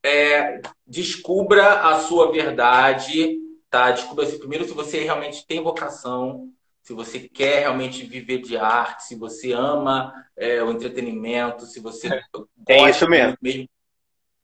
[0.05, 3.39] É, descubra a sua verdade,
[3.71, 3.89] tá?
[3.89, 6.47] Descubra se primeiro se você realmente tem vocação,
[6.83, 12.09] se você quer realmente viver de arte, se você ama é, o entretenimento, se você
[12.67, 13.37] é isso mesmo.
[13.41, 13.67] mesmo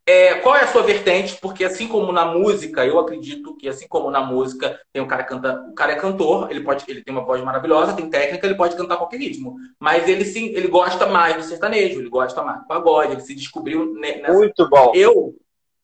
[0.10, 1.38] é, qual é a sua vertente?
[1.40, 5.24] Porque assim como na música, eu acredito que assim como na música, tem um cara
[5.24, 8.56] canta, o cara é cantor, ele pode, ele tem uma voz maravilhosa, tem técnica, ele
[8.56, 9.56] pode cantar qualquer ritmo.
[9.80, 13.36] Mas ele sim, ele gosta mais do sertanejo, ele gosta mais do pagode, ele se
[13.36, 14.34] descobriu nessa.
[14.34, 14.94] Muito bom.
[14.96, 15.36] Eu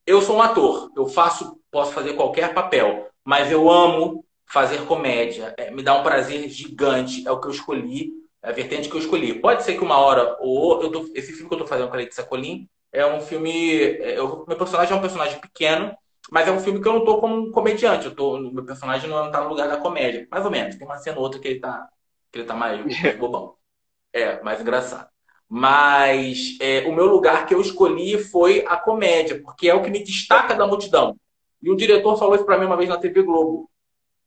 [0.04, 5.54] eu sou um ator, eu faço, posso fazer qualquer papel, mas eu amo fazer comédia.
[5.58, 8.94] É, me dá um prazer gigante, é o que eu escolhi, é a vertente que
[8.94, 9.40] eu escolhi.
[9.40, 11.94] Pode ser que uma hora ou eu tô, esse filme que eu tô fazendo com
[11.94, 13.80] a Letícia Colim é um filme.
[13.82, 15.96] É, eu, meu personagem é um personagem pequeno,
[16.30, 18.06] mas é um filme que eu não tô como um comediante.
[18.06, 20.26] Eu tô, meu personagem não tá no lugar da comédia.
[20.30, 20.76] Mais ou menos.
[20.76, 21.88] Tem uma cena ou outra que ele tá,
[22.32, 23.56] que ele tá mais, mais bobão.
[24.12, 25.08] É, mais engraçado.
[25.48, 29.90] Mas é, o meu lugar que eu escolhi foi a comédia, porque é o que
[29.90, 31.16] me destaca da multidão.
[31.62, 33.70] E o diretor falou isso para mim uma vez na TV Globo.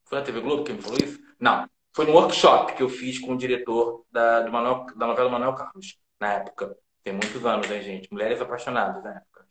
[0.09, 1.19] Foi na TV Globo que me falou isso?
[1.39, 1.69] Não.
[1.93, 5.53] Foi no workshop que eu fiz com o diretor da, do Manuel, da novela Manuel
[5.53, 6.75] Carlos, na época.
[7.03, 8.11] Tem muitos anos, né, gente?
[8.11, 9.45] Mulheres apaixonadas na época.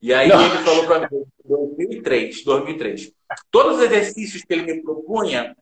[0.00, 0.44] E aí Não.
[0.44, 3.12] ele falou para mim, 2003, 2003.
[3.52, 5.56] Todos os exercícios que ele me propunha,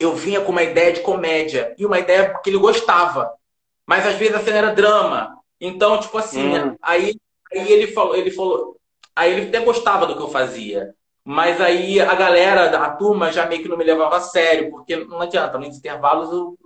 [0.00, 3.30] eu vinha com uma ideia de comédia e uma ideia que ele gostava.
[3.86, 5.38] Mas às vezes a cena era drama.
[5.60, 6.76] Então, tipo assim, hum.
[6.80, 7.14] aí,
[7.52, 8.80] aí ele falou, ele falou,
[9.14, 10.94] aí ele até gostava do que eu fazia.
[11.24, 14.96] Mas aí a galera, a turma já meio que não me levava a sério, porque
[14.96, 16.58] não adianta, nos intervalos eu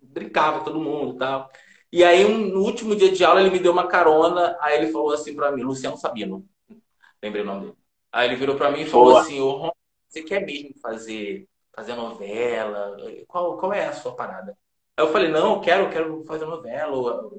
[0.00, 1.50] brincava com todo mundo e tal.
[1.90, 4.56] E aí, no último dia de aula, ele me deu uma carona.
[4.60, 6.46] Aí ele falou assim para mim, Luciano Sabino.
[7.22, 7.76] Lembrei o nome dele.
[8.10, 9.20] Aí ele virou para mim e falou Boa.
[9.20, 9.72] assim: Ô,
[10.08, 12.96] você quer mesmo fazer, fazer novela?
[13.26, 14.56] Qual, qual é a sua parada?
[14.96, 17.30] Aí eu falei: Não, eu quero, eu quero fazer novela.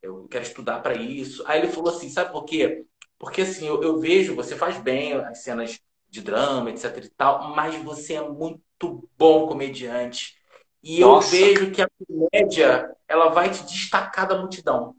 [0.00, 1.42] Eu quero estudar para isso.
[1.46, 2.84] Aí ele falou assim: Sabe por quê?
[3.18, 5.78] Porque assim, eu, eu vejo, você faz bem as cenas
[6.12, 10.36] de drama, etc e tal, mas você é muito bom comediante.
[10.82, 11.34] E Nossa.
[11.34, 14.94] eu vejo que a comédia ela vai te destacar da multidão.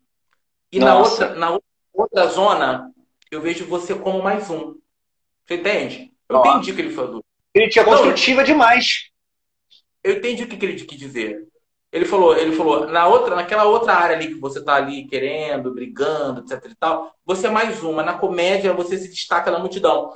[0.71, 1.59] E na outra, na
[1.93, 2.91] outra zona,
[3.29, 4.75] eu vejo você como mais um.
[5.45, 6.11] Você entende?
[6.27, 6.49] Eu Nossa.
[6.49, 7.23] entendi o que ele falou.
[7.53, 9.11] Crítica construtiva não, demais.
[10.03, 11.47] Eu entendi o que ele quis dizer.
[11.91, 15.71] Ele falou, ele falou, na outra, naquela outra área ali que você está ali querendo,
[15.71, 18.01] brigando, etc e tal, você é mais uma.
[18.01, 20.11] Na comédia, você se destaca na multidão.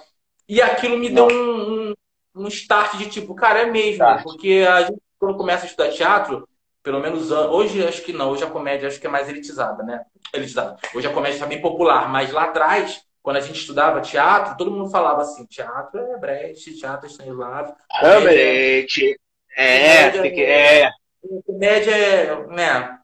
[0.48, 1.93] E aquilo me deu um, um,
[2.36, 4.04] um, start de tipo, cara, é mesmo.
[4.04, 4.24] Start.
[4.24, 6.48] Porque a gente, quando começa a estudar teatro,
[6.82, 10.04] pelo menos hoje acho que não, hoje a comédia acho que é mais elitizada, né?
[10.34, 10.78] Elitizada.
[10.95, 14.72] Hoje a comédia está bem popular, mas lá atrás, quando a gente estudava teatro, todo
[14.72, 17.76] mundo falava assim, teatro é Brecht, teatro é Stanislavski.
[18.24, 19.20] Brecht.
[19.58, 20.91] É, é, é.
[21.45, 22.98] Comédia é, né,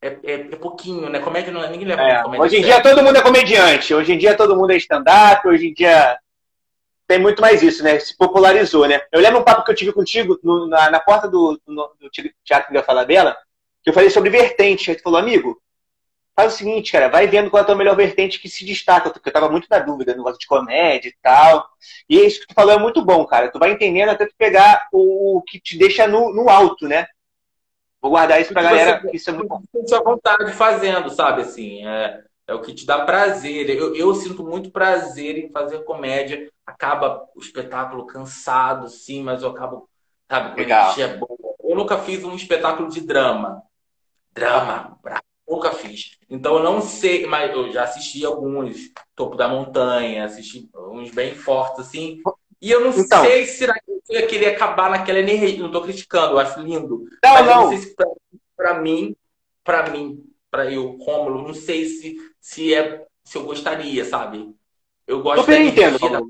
[0.00, 1.18] é, é, é, pouquinho, né?
[1.18, 2.42] Comédia não é, ninguém leva é, comédia.
[2.42, 5.68] Hoje em dia todo mundo é comediante, hoje em dia todo mundo é stand-up, hoje
[5.68, 6.18] em dia
[7.06, 7.98] tem muito mais isso, né?
[7.98, 9.00] Se popularizou, né?
[9.12, 12.10] Eu lembro um papo que eu tive contigo no, na, na, porta do, no, do
[12.44, 13.36] Teatro da Fala dela,
[13.82, 14.90] que eu falei sobre vertente.
[14.90, 15.60] Aí tu falou, amigo,
[16.34, 19.10] faz o seguinte, cara, vai vendo qual é a tua melhor vertente que se destaca,
[19.10, 21.68] porque eu tava muito na dúvida, no negócio de comédia e tal.
[22.08, 23.50] E isso que tu falou é muito bom, cara.
[23.50, 27.06] Tu vai entendendo até tu pegar o, o que te deixa no, no alto, né?
[28.00, 29.62] Vou guardar isso pra galera, você, isso é muito bom.
[29.86, 33.70] Sua vontade fazendo, sabe, assim, é, é o que te dá prazer.
[33.70, 36.50] Eu, eu sinto muito prazer em fazer comédia.
[36.66, 39.88] Acaba o espetáculo cansado, sim, mas eu acabo,
[40.28, 40.98] sabe, Legal.
[40.98, 41.54] é boa.
[41.62, 43.62] Eu nunca fiz um espetáculo de drama.
[44.32, 46.16] Drama, bravo Nunca fiz.
[46.28, 51.34] Então eu não sei, mas eu já assisti alguns, Topo da Montanha, assisti uns bem
[51.34, 52.22] fortes, assim.
[52.60, 53.72] E eu não então, sei se eu
[54.08, 55.58] ia querer acabar naquela energia.
[55.58, 57.04] Não estou criticando, eu acho lindo.
[57.22, 57.62] Não, mas não.
[57.62, 57.94] não sei se
[58.56, 59.14] pra, mim,
[59.62, 64.54] para mim, para eu, Rômulo, não sei se, se é se eu gostaria, sabe?
[65.06, 66.20] Eu gosto Super entendo, da...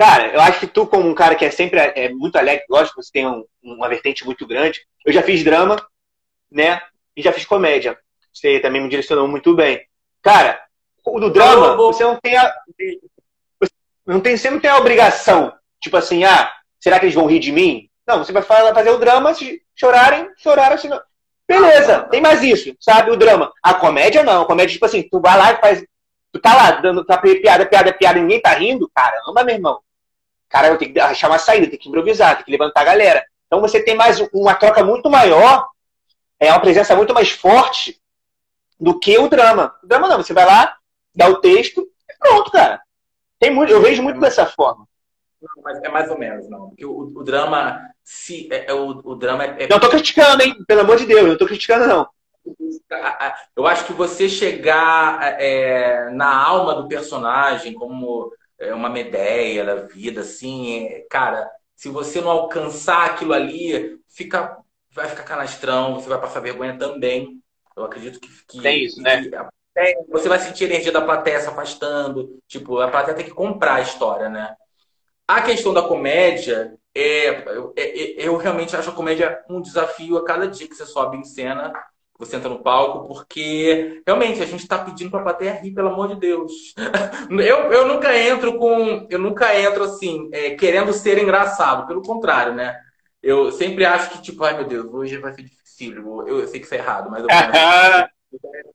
[0.00, 3.02] Cara, eu acho que tu, como um cara que é sempre é muito alegre, lógico,
[3.02, 4.80] você tem um, uma vertente muito grande.
[5.04, 5.76] Eu já fiz drama,
[6.50, 6.80] né?
[7.14, 7.98] E já fiz comédia.
[8.32, 9.86] Você também me direcionou muito bem.
[10.22, 10.58] Cara,
[11.04, 12.50] o do drama, você não tem a.
[14.06, 17.38] Não tem, você não tem a obrigação, tipo assim, ah, será que eles vão rir
[17.38, 17.90] de mim?
[18.06, 20.98] Não, você vai fazer o drama, se chorarem, choraram, se não.
[21.46, 23.10] Beleza, tem mais isso, sabe?
[23.10, 23.52] O drama.
[23.62, 25.84] A comédia não, a comédia, tipo assim, tu vai lá e faz.
[26.32, 29.78] Tu tá lá dando tá piada, piada, piada, ninguém tá rindo, caramba, meu irmão.
[30.50, 33.24] Cara, eu tenho que achar uma saída, tem que improvisar, tem que levantar a galera.
[33.46, 35.66] Então você tem mais uma troca muito maior,
[36.38, 38.00] é uma presença muito mais forte
[38.78, 39.74] do que o drama.
[39.82, 40.76] O drama não, você vai lá,
[41.14, 42.82] dá o texto e pronto, cara.
[43.38, 44.86] Tem muito, eu vejo muito dessa forma.
[45.40, 46.68] Não, mas é mais ou menos, não.
[46.68, 49.68] Porque o, o drama, se, é, é o, o drama é, é...
[49.68, 50.54] Não tô criticando, hein?
[50.66, 52.08] Pelo amor de Deus, não tô criticando, não.
[53.54, 59.74] Eu acho que você chegar é, na alma do personagem como é, uma Medeia da
[59.76, 64.58] vida, assim, é, cara, se você não alcançar aquilo ali, fica,
[64.92, 67.40] vai ficar canastrão, você vai passar vergonha também.
[67.76, 68.28] Eu acredito que.
[68.46, 69.22] que tem isso, né?
[70.10, 72.38] você vai sentir a energia da plateia se afastando.
[72.46, 74.54] Tipo, a plateia tem que comprar a história, né?
[75.26, 77.44] A questão da comédia, é, é,
[77.76, 81.24] é, eu realmente acho a comédia um desafio a cada dia que você sobe em
[81.24, 81.72] cena,
[82.20, 85.88] você entra no palco, porque realmente a gente está pedindo para a plateia rir, pelo
[85.88, 86.52] amor de Deus.
[87.30, 89.08] eu, eu nunca entro com.
[89.10, 92.78] Eu nunca entro assim, é, querendo ser engraçado, pelo contrário, né?
[93.22, 96.60] Eu sempre acho que, tipo, ai meu Deus, hoje vai ser difícil eu, eu sei
[96.60, 97.28] que isso é errado, mas eu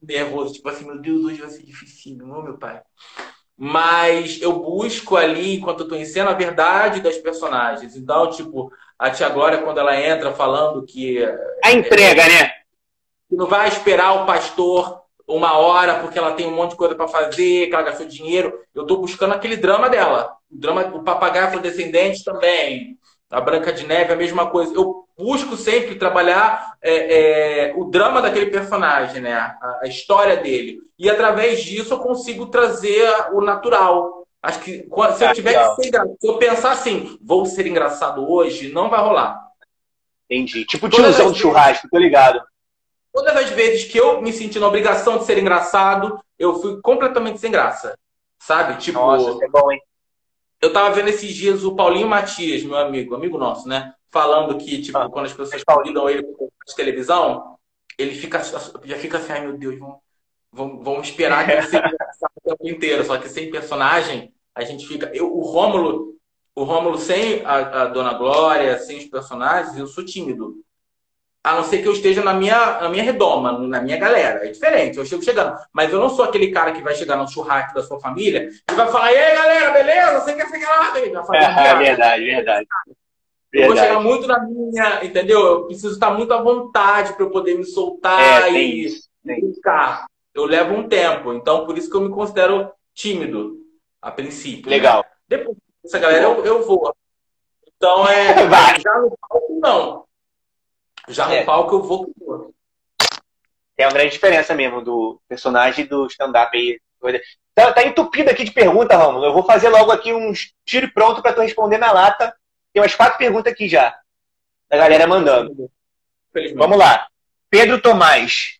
[0.01, 2.81] nervoso, tipo assim, meu Deus, hoje vai ser difícil, não, meu pai.
[3.57, 7.95] Mas eu busco ali, enquanto eu tô em cena, a verdade das personagens.
[7.95, 11.19] Então, tipo, a tia Glória, quando ela entra falando que.
[11.63, 12.51] A entrega, é, né?
[13.35, 16.95] Que não vai esperar o pastor uma hora porque ela tem um monte de coisa
[16.95, 18.57] para fazer, que ela gastou dinheiro.
[18.73, 20.37] Eu tô buscando aquele drama dela.
[20.49, 22.97] O drama do papagaio afrodescendente também.
[23.29, 24.73] A Branca de Neve, a mesma coisa.
[24.73, 26.93] Eu busco sempre trabalhar é,
[27.69, 29.33] é, o drama daquele personagem, né?
[29.33, 30.79] A, a, história dele.
[30.97, 34.25] E através disso eu consigo trazer o natural.
[34.41, 37.65] Acho que se eu ah, tiver que ser engraçado, se eu pensar assim, vou ser
[37.65, 39.45] engraçado hoje, não vai rolar.
[40.29, 40.65] Entendi.
[40.65, 42.39] Tipo tiozão de churrasco, tô ligado.
[43.15, 47.39] Todas as vezes que eu me senti na obrigação de ser engraçado, eu fui completamente
[47.39, 47.97] sem graça.
[48.39, 48.77] Sabe?
[48.79, 48.99] Tipo.
[48.99, 49.81] Nossa, é bom, hein?
[50.61, 53.93] Eu tava vendo esses dias o Paulinho Matias, meu amigo, amigo nosso, né?
[54.15, 55.09] falando que, tipo, ah.
[55.09, 57.57] quando as pessoas convidam ele de televisão,
[57.97, 58.41] ele fica,
[58.85, 59.97] já fica assim, ai meu Deus, vamos,
[60.53, 61.91] vamos, vamos esperar que ele seja
[62.33, 63.03] o tempo inteiro.
[63.03, 65.11] Só que sem personagem, a gente fica.
[65.13, 66.15] Eu, o Rômulo,
[66.55, 70.63] o Rômulo sem a, a, Dona Glória, sem os personagens, eu sou tímido.
[71.45, 74.47] A não ser que eu esteja na minha, na minha redoma, na minha galera.
[74.47, 75.55] É diferente, eu chego chegando.
[75.71, 78.73] Mas eu não sou aquele cara que vai chegar no churrasco da sua família e
[78.73, 80.21] vai falar, e aí, galera, beleza?
[80.21, 80.97] Você quer ficar lá?
[80.97, 82.67] É, verdade, verdade.
[83.53, 85.39] Eu vou chegar muito na minha, entendeu?
[85.39, 88.89] Eu preciso estar muito à vontade para eu poder me soltar é, e
[89.23, 90.05] brincar.
[90.33, 93.57] Eu levo um tempo, então por isso que eu me considero tímido
[94.01, 94.67] a princípio.
[94.67, 94.77] Né?
[94.77, 95.03] Legal.
[95.03, 95.09] Né?
[95.27, 96.91] Depois dessa galera eu, eu vou.
[97.77, 98.33] Então é.
[98.49, 98.79] Vai.
[98.79, 100.05] Já no palco, não.
[101.07, 101.43] Já no é.
[101.43, 102.13] palco eu vou.
[103.75, 106.79] Tem uma grande diferença mesmo do personagem do stand-up aí.
[107.53, 109.25] Tá, tá entupido aqui de pergunta, Romulo.
[109.25, 112.33] Eu vou fazer logo aqui uns tiro pronto para tu responder na lata
[112.75, 113.97] tem umas quatro perguntas aqui já.
[114.69, 115.71] Da galera mandando.
[116.55, 117.07] Vamos lá.
[117.49, 118.59] Pedro Tomás,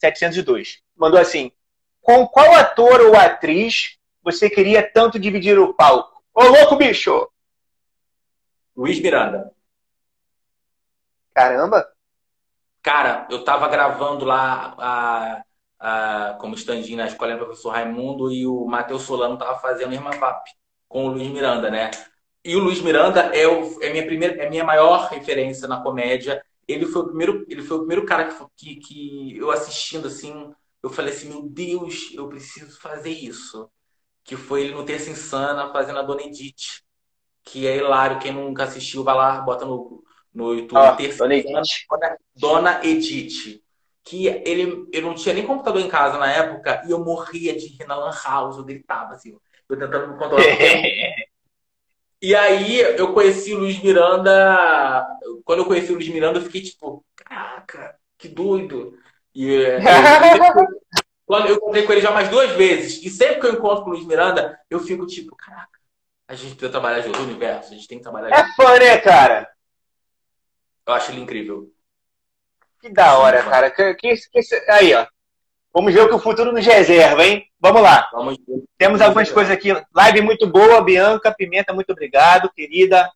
[0.00, 0.82] 702.
[0.96, 1.52] Mandou assim:
[2.00, 6.24] Com qual ator ou atriz você queria tanto dividir o palco?
[6.34, 7.30] Ô, louco, bicho!
[8.76, 9.51] Luiz Miranda.
[11.34, 11.86] Caramba!
[12.82, 15.42] Cara, eu tava gravando lá a,
[15.78, 20.10] a, como stand na escola do professor Raimundo e o Matheus Solano tava fazendo Irmã
[20.10, 20.44] Vap
[20.88, 21.90] com o Luiz Miranda, né?
[22.44, 26.44] E o Luiz Miranda é, o, é minha primeira, é minha maior referência na comédia.
[26.66, 30.52] Ele foi o primeiro, ele foi o primeiro cara que, que eu assistindo assim,
[30.82, 33.70] eu falei assim, meu Deus, eu preciso fazer isso.
[34.24, 36.82] Que foi ele no Terça Insana fazendo a Dona Edith.
[37.44, 40.02] Que é hilário, quem nunca assistiu, vai lá, bota no,
[40.34, 40.78] no YouTube.
[40.78, 41.86] Ah, Dona Edith.
[42.34, 43.62] Dona Edith.
[44.04, 47.68] Que ele, eu não tinha nem computador em casa na época e eu morria de
[47.68, 49.36] rir na Lan House, eu gritava assim,
[49.68, 50.42] eu tentando me controlar.
[52.22, 55.04] E aí eu conheci o Luiz Miranda.
[55.44, 58.96] Quando eu conheci o Luiz Miranda, eu fiquei tipo, caraca, que doido.
[59.34, 59.80] E é, eu,
[61.26, 63.04] quando eu encontrei com ele já mais duas vezes.
[63.04, 65.80] E sempre que eu encontro com o Luiz Miranda, eu fico tipo, caraca,
[66.28, 68.48] a gente precisa trabalhar junto universo, a gente tem que trabalhar é junto.
[68.50, 69.51] É fã, né, cara?
[70.86, 71.72] Eu acho ele incrível.
[72.80, 73.70] Que da hora, cara.
[73.70, 75.06] Que, que, que, aí, ó.
[75.72, 77.46] Vamos ver o que o futuro nos reserva, hein?
[77.58, 78.08] Vamos lá.
[78.12, 78.36] Vamos
[78.76, 79.70] Temos algumas coisas aqui.
[79.94, 83.10] Live muito boa, Bianca Pimenta, muito obrigado, querida.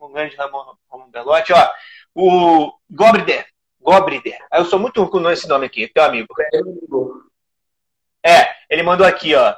[0.00, 1.52] Um grande Ramon, Ramon Belotti.
[1.52, 1.70] Ó,
[2.14, 3.46] o Gobrider.
[3.80, 4.38] Gobrider.
[4.52, 6.28] Eu sou muito com esse nome aqui, teu amigo.
[8.24, 9.54] É, ele mandou aqui, ó.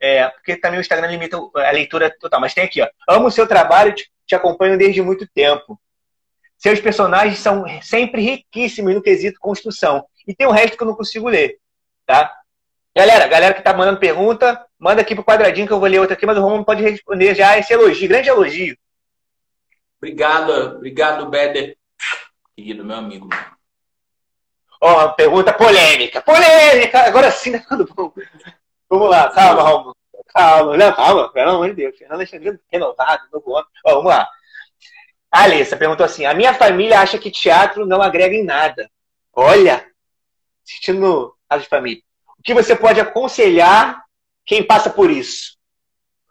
[0.00, 2.40] É, porque também o Instagram limita a leitura total.
[2.40, 2.88] Mas tem aqui, ó.
[3.06, 5.78] Amo o seu trabalho, te, te acompanho desde muito tempo.
[6.62, 10.06] Seus personagens são sempre riquíssimos no quesito construção.
[10.28, 11.58] E tem o resto que eu não consigo ler,
[12.06, 12.32] tá?
[12.94, 16.14] Galera, galera que tá mandando pergunta, manda aqui pro quadradinho que eu vou ler outra
[16.14, 18.76] aqui, mas o Romulo pode responder já esse elogio, grande elogio.
[19.98, 21.76] Obrigado, obrigado, Beder.
[22.54, 23.28] Querido, meu amigo.
[24.80, 26.22] Ó, oh, pergunta polêmica.
[26.22, 27.00] Polêmica!
[27.00, 28.12] Agora sim tá ficando bom.
[28.88, 29.96] Vamos lá, calma, Romulo.
[30.28, 31.98] Calma, não, calma, pelo amor de Deus.
[31.98, 33.66] Fernando Alexandre renovado, novo homem.
[33.84, 34.28] Ó, vamos lá.
[35.32, 38.90] A Alessa perguntou assim: a minha família acha que teatro não agrega em nada.
[39.32, 39.86] Olha,
[40.62, 42.02] assistindo a de família.
[42.38, 44.04] O que você pode aconselhar
[44.44, 45.56] quem passa por isso?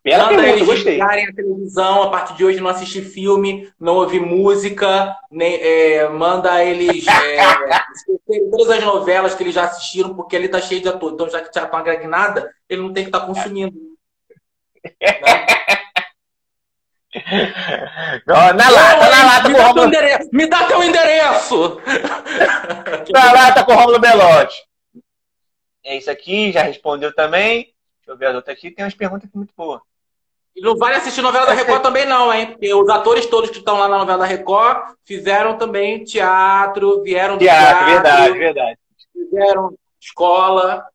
[0.03, 0.99] Bela Manda pergunta, eles gostei.
[0.99, 6.63] a televisão, a partir de hoje não assistir filme, não ouvir música, nem, é, manda
[6.63, 7.37] eles é,
[8.49, 11.13] todas as novelas que eles já assistiram, porque ele tá cheio de ator.
[11.13, 13.75] Então, já que já não agrega nada, ele não tem que estar tá consumindo.
[14.83, 14.91] né?
[18.25, 21.81] na lata, na lata me, dá endereço, me dá teu endereço!
[23.11, 24.55] na lata com o Romulo Belotti.
[25.83, 27.73] É isso aqui, já respondeu também.
[27.97, 28.71] Deixa eu ver as outras aqui.
[28.71, 29.81] Tem umas perguntas aqui muito boas.
[30.55, 32.47] E não vale assistir novela da Record também, não, hein?
[32.47, 37.37] Porque os atores todos que estão lá na novela da Record fizeram também teatro, vieram
[37.37, 37.85] do teatro.
[37.85, 38.79] Teatro, verdade, verdade.
[39.13, 40.85] Fizeram escola.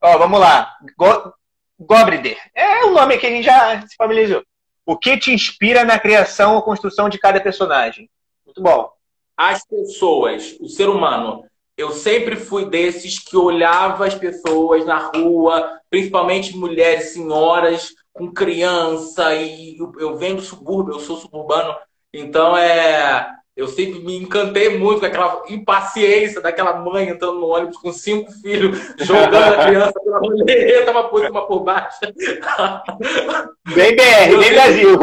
[0.00, 0.72] Ó, vamos lá.
[0.96, 1.32] Go
[1.78, 2.36] Gobrider.
[2.54, 4.42] É o nome que a gente já se familiarizou.
[4.84, 8.08] O que te inspira na criação ou construção de cada personagem?
[8.44, 8.90] Muito bom.
[9.36, 11.44] As pessoas, o ser humano.
[11.76, 19.34] Eu sempre fui desses que olhava as pessoas na rua, principalmente mulheres, senhoras, com criança,
[19.34, 21.74] e eu, venho do subúrbio, eu sou suburbano,
[22.12, 23.26] então é.
[23.60, 28.32] Eu sempre me encantei muito com aquela impaciência daquela mãe entrando no ônibus com cinco
[28.32, 31.98] filhos, jogando a criança pela muleta, uma por cima por baixo.
[33.74, 34.98] Bem BR, bem Brasil.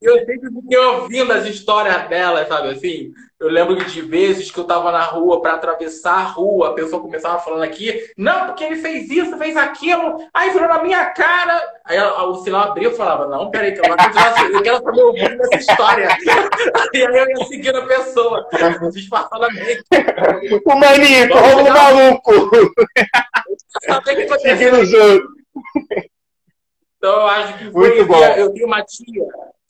[0.00, 3.10] Eu sempre fiquei ouvindo as histórias dela, sabe assim?
[3.38, 7.02] Eu lembro de vezes que eu tava na rua para atravessar a rua, a pessoa
[7.02, 11.62] começava falando aqui, não, porque ele fez isso, fez aquilo, aí virou na minha cara.
[11.84, 15.02] Aí o sinal abriu e falava, não, peraí, que eu, vou continuar, eu quero saber
[15.02, 16.08] ouvindo essa história.
[16.94, 18.48] e aí eu ia seguindo a pessoa,
[18.90, 19.84] disfarçadamente.
[20.64, 22.76] O manito, o maluco.
[24.40, 25.30] Seguindo os outros.
[26.96, 27.88] Então eu acho que foi.
[27.88, 28.24] Muito bom.
[28.24, 29.26] Eu tenho uma tia,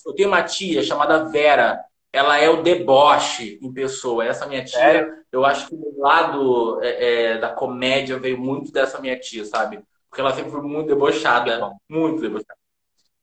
[0.06, 1.84] eu tenho uma tia chamada Vera.
[2.16, 4.24] Ela é o deboche em pessoa.
[4.24, 5.06] Essa minha tia, é.
[5.30, 9.80] eu acho que o lado é, é, da comédia veio muito dessa minha tia, sabe?
[10.08, 11.70] Porque ela sempre foi muito debochada.
[11.86, 12.56] Muito debochada.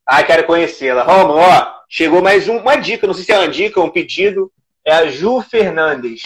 [0.05, 1.01] Ah, quero conhecê-la.
[1.01, 3.89] Romulo, ó, chegou mais um, uma dica, não sei se é uma dica ou um
[3.89, 4.51] pedido.
[4.85, 6.21] É a Ju Fernandes.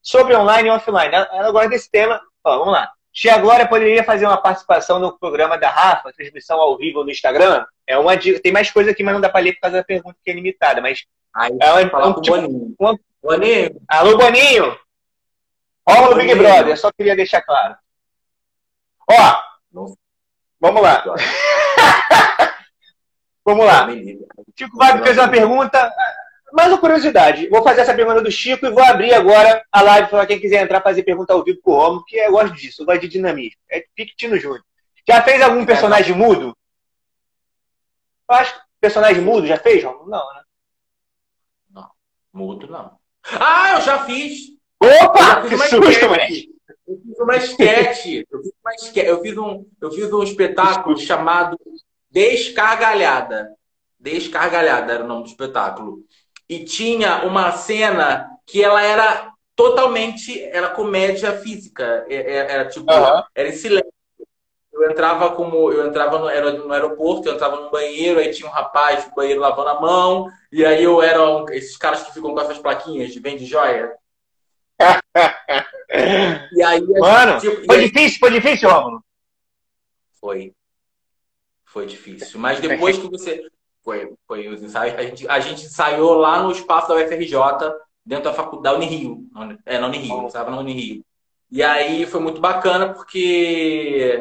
[0.00, 1.12] Sobre online e offline.
[1.12, 2.20] Ela, ela gosta desse tema.
[2.44, 2.92] Ó, vamos lá.
[3.14, 7.64] Tia Glória poderia fazer uma participação no programa da Rafa, transmissão ao vivo no Instagram?
[7.86, 10.18] É uma Tem mais coisa aqui, mas não dá para ler por causa da pergunta
[10.24, 10.80] que é limitada.
[10.80, 12.74] Mas Aí, é uma, um, tipo, Boninho.
[12.76, 12.98] Uma...
[13.22, 13.80] Boninho.
[13.86, 14.76] Alô, Boninho!
[15.88, 17.76] Rola no Big Brother, eu só queria deixar claro.
[19.08, 19.40] Ó,
[20.60, 21.04] vamos lá.
[23.44, 23.86] vamos lá.
[24.58, 25.92] Chico Wagner fez uma pergunta
[26.54, 27.48] mais uma curiosidade.
[27.48, 30.62] Vou fazer essa pergunta do Chico e vou abrir agora a live para quem quiser
[30.62, 33.08] entrar fazer pergunta ao vivo com o Romo, que eu gosto disso, eu gosto de
[33.08, 33.60] dinamismo.
[33.68, 34.64] É pique Tino Júnior.
[35.06, 36.56] Já fez algum personagem é, mudo?
[38.30, 40.06] Eu acho que personagem mudo já fez, João?
[40.06, 40.42] Não, né?
[41.70, 41.90] Não,
[42.32, 42.98] mudo não.
[43.24, 44.54] Ah, eu já fiz!
[44.80, 45.42] Opa!
[45.48, 46.54] Que susto, moleque!
[46.86, 48.26] Eu fiz uma esquete.
[48.30, 49.08] Eu fiz, uma esquete.
[49.08, 51.58] Eu, fiz um, eu fiz um espetáculo chamado
[52.10, 53.50] Descargalhada.
[53.98, 56.04] Descargalhada era o nome do espetáculo.
[56.48, 60.42] E tinha uma cena que ela era totalmente.
[60.42, 62.04] Era comédia física.
[62.08, 62.92] Era, é, era tipo.
[62.92, 63.22] Uhum.
[63.34, 63.92] Era em silêncio.
[64.72, 65.70] Eu entrava como.
[65.72, 69.14] Eu entrava no, era no aeroporto, eu entrava no banheiro, aí tinha um rapaz no
[69.14, 72.58] banheiro lavando a mão, e aí eu era um, esses caras que ficam com essas
[72.58, 73.94] plaquinhas de vende joia.
[76.52, 77.88] e aí, Mano, tipo, foi aí...
[77.88, 79.04] difícil, foi difícil, Romulo?
[80.20, 80.52] Foi.
[81.64, 82.40] Foi difícil.
[82.40, 83.46] Mas depois que você.
[83.84, 84.98] Foi, foi os ensaios.
[84.98, 87.36] A gente, a gente ensaiou lá no espaço da UFRJ,
[88.04, 89.26] dentro da faculdade da Unirio.
[89.66, 91.04] É, na Unirio, estava na Unirio.
[91.50, 94.18] E aí foi muito bacana porque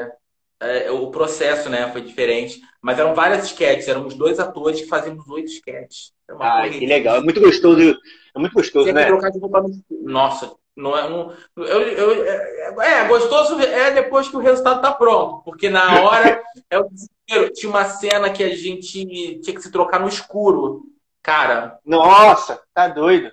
[0.60, 2.62] é, o processo né, foi diferente.
[2.82, 6.12] Mas eram várias sketches, éramos dois atores que fazíamos oito sketches.
[6.30, 7.16] Ah, que legal.
[7.16, 7.98] É muito gostoso.
[8.36, 9.06] É muito gostoso, né?
[9.06, 9.70] Trocar de roupa no...
[10.02, 11.32] Nossa, não é um.
[11.56, 15.44] Eu, eu, é, é, gostoso é depois que o resultado tá pronto.
[15.44, 17.54] Porque na hora é o desespero.
[17.54, 20.84] Tinha uma cena que a gente tinha que se trocar no escuro.
[21.22, 21.80] Cara.
[21.86, 23.32] Nossa, tá doido.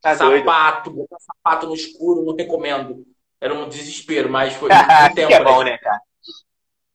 [0.00, 1.02] Tá sapato, doido.
[1.02, 3.04] botar sapato no escuro, não recomendo.
[3.40, 5.32] Era um desespero, mas foi um tempo.
[5.32, 6.00] é bom, né, cara?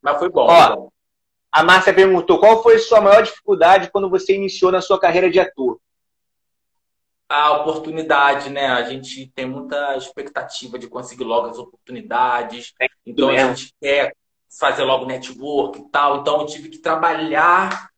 [0.02, 0.48] Mas foi bom.
[0.50, 0.90] Ó,
[1.52, 5.30] a Márcia perguntou: qual foi a sua maior dificuldade quando você iniciou na sua carreira
[5.30, 5.80] de ator?
[7.30, 8.68] A oportunidade, né?
[8.68, 12.74] A gente tem muita expectativa de conseguir logo as oportunidades.
[12.82, 14.16] É então a gente quer
[14.60, 16.22] fazer logo network e tal.
[16.22, 17.90] Então eu tive que trabalhar.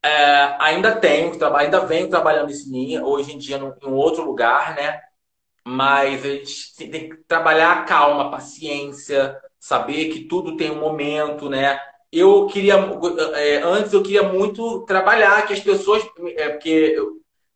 [0.00, 4.76] É, ainda tenho, ainda venho trabalhando isso em hoje em dia em um outro lugar,
[4.76, 5.00] né?
[5.68, 10.80] mas a gente tem que trabalhar a calma, a paciência, saber que tudo tem um
[10.80, 11.78] momento, né?
[12.10, 12.74] Eu queria,
[13.34, 16.02] é, antes eu queria muito trabalhar, que as pessoas,
[16.36, 16.96] é, porque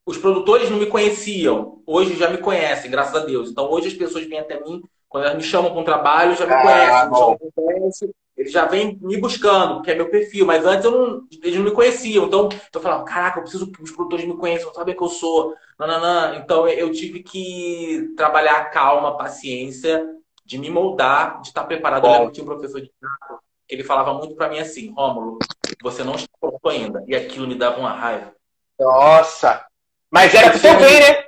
[0.05, 3.50] os produtores não me conheciam, hoje já me conhecem, graças a Deus.
[3.50, 6.46] Então hoje as pessoas vêm até mim, quando elas me chamam para um trabalho, já
[6.46, 10.46] me ah, conhecem, me chamam para eles já vêm me buscando, porque é meu perfil,
[10.46, 12.26] mas antes eu não, eles não me conheciam.
[12.26, 15.55] Então eu falava, caraca, eu preciso que os produtores me conheçam, sabem que eu sou.
[15.78, 16.36] Nananã.
[16.36, 20.05] Então eu tive que trabalhar a calma, a paciência,
[20.44, 22.07] de me moldar, de estar preparado.
[22.07, 25.38] Eu tinha um professor de teatro que ele falava muito para mim assim, Rômulo,
[25.82, 27.05] você não está pronto ainda.
[27.07, 28.34] E aquilo me dava uma raiva.
[28.78, 29.64] Nossa!
[30.12, 31.24] Mas era pro seu bem, né?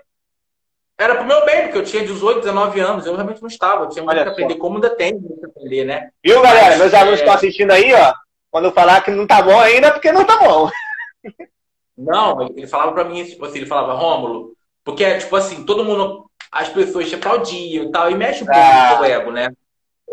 [0.98, 3.84] Era pro meu bem, porque eu tinha 18, 19 anos, eu realmente não estava.
[3.84, 6.10] Eu tinha muito que aprender, como ainda tem muito que aprender, né?
[6.22, 6.70] Viu, galera?
[6.70, 7.22] Mas, Meus alunos é...
[7.22, 8.12] estão assistindo aí, ó.
[8.50, 10.70] Quando eu falar que não tá bom ainda, é porque não tá bom.
[11.96, 14.52] Não, ele falava pra mim, tipo assim, ele falava, Rômulo,
[14.84, 18.46] porque, é tipo assim, todo mundo, as pessoas te aplaudiam e tal, e mexe um
[18.46, 19.48] pouco ah, no ego, né?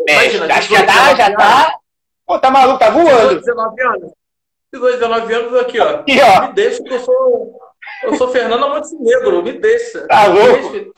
[0.06, 1.78] Mexe, Imagina, acho que já tá, já tá.
[2.26, 3.40] Pô, tá maluco, tá voando.
[3.40, 4.12] 19 anos.
[4.72, 5.88] 18, 19 anos aqui, ó.
[5.96, 6.46] Aqui, ó.
[6.46, 7.61] Me deixa que eu sou
[8.02, 10.06] eu sou Fernando Montenegro, me deixa.
[10.06, 10.94] Tá louco?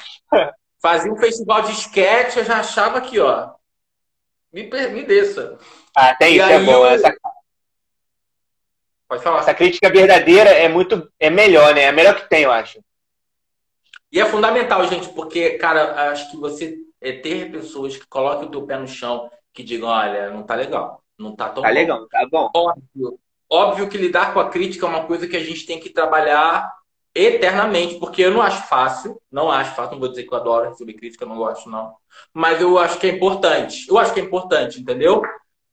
[0.80, 3.52] Fazia um festival de sketch, eu já achava aqui, ó.
[4.52, 5.58] Me, me deixa.
[5.96, 6.72] Ah, tem e isso, é bom.
[6.72, 6.86] Eu...
[6.86, 7.16] Essa...
[9.08, 9.40] Pode falar.
[9.40, 11.10] Essa crítica verdadeira é muito.
[11.18, 11.82] É melhor, né?
[11.82, 12.80] É a melhor que tem, eu acho.
[14.12, 18.50] E é fundamental, gente, porque, cara, acho que você é ter pessoas que coloquem o
[18.50, 21.02] teu pé no chão, que digam, olha, não tá legal.
[21.18, 21.74] Não tá tão tá bom.
[21.74, 22.50] legal, tá bom.
[22.54, 23.18] Óbvio,
[23.50, 26.72] óbvio que lidar com a crítica é uma coisa que a gente tem que trabalhar
[27.14, 30.70] eternamente, porque eu não acho fácil, não acho fácil, não vou dizer que eu adoro
[30.70, 31.94] receber crítica, não gosto não,
[32.32, 35.22] mas eu acho que é importante, eu acho que é importante, entendeu?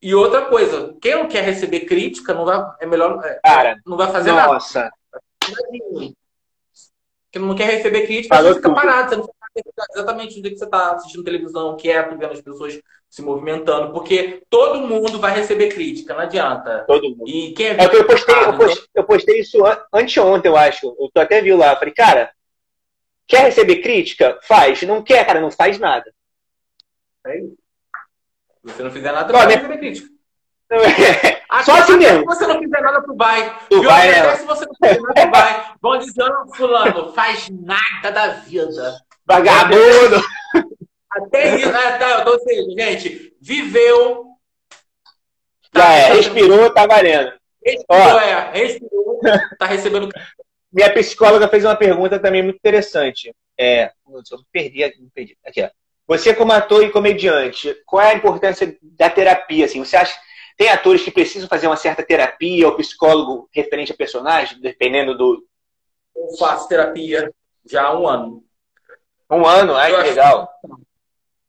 [0.00, 3.96] E outra coisa, quem não quer receber crítica, não vai, é melhor, é, Cara, não
[3.96, 4.80] vai fazer nossa.
[4.80, 4.92] nada.
[7.30, 9.28] Quem não quer receber crítica, você fica parado, você não
[9.94, 12.80] exatamente no dia que você está assistindo televisão, quieto, vendo as pessoas
[13.12, 16.82] se movimentando, porque todo mundo vai receber crítica, não adianta.
[16.86, 17.28] Todo mundo.
[17.28, 19.58] E quem é, é eu, postei, eu, postei, eu postei isso
[19.92, 20.86] anteontem, eu acho.
[20.98, 21.76] Eu tô até viu lá.
[21.76, 22.32] Falei, cara,
[23.28, 24.38] quer receber crítica?
[24.44, 24.80] Faz.
[24.84, 26.10] Não quer, cara, não faz nada.
[27.26, 27.58] É isso.
[28.64, 30.08] Se você não fizer nada, não vai receber crítica.
[30.70, 32.20] Até, Só assim mesmo.
[32.20, 33.58] Se você não fizer nada, tu vai.
[33.68, 34.36] Tu vai, né?
[34.36, 35.74] Se você não fizer nada, tu vai.
[35.82, 38.96] Vão dizendo, fulano, faz nada da vida.
[39.26, 40.16] Vagabundo!
[41.12, 41.98] Até isso, né?
[41.98, 44.26] Tá, então, assim, gente, viveu.
[45.70, 47.32] Tá Já é, respirou, tá valendo.
[47.64, 49.20] Respirou, Ó, é, respirou,
[49.58, 50.08] tá recebendo.
[50.72, 53.34] Minha psicóloga fez uma pergunta também muito interessante.
[53.58, 54.80] É, eu perdi,
[55.14, 55.36] perdi.
[55.44, 55.70] Aqui, ó.
[56.06, 59.66] Você como ator e comediante, qual é a importância da terapia?
[59.66, 60.18] Assim, você acha
[60.56, 65.44] tem atores que precisam fazer uma certa terapia ou psicólogo referente a personagem, dependendo do.
[66.14, 67.32] Eu faço terapia
[67.68, 68.44] já há um ano.
[69.30, 70.48] Um ano, ai, que legal.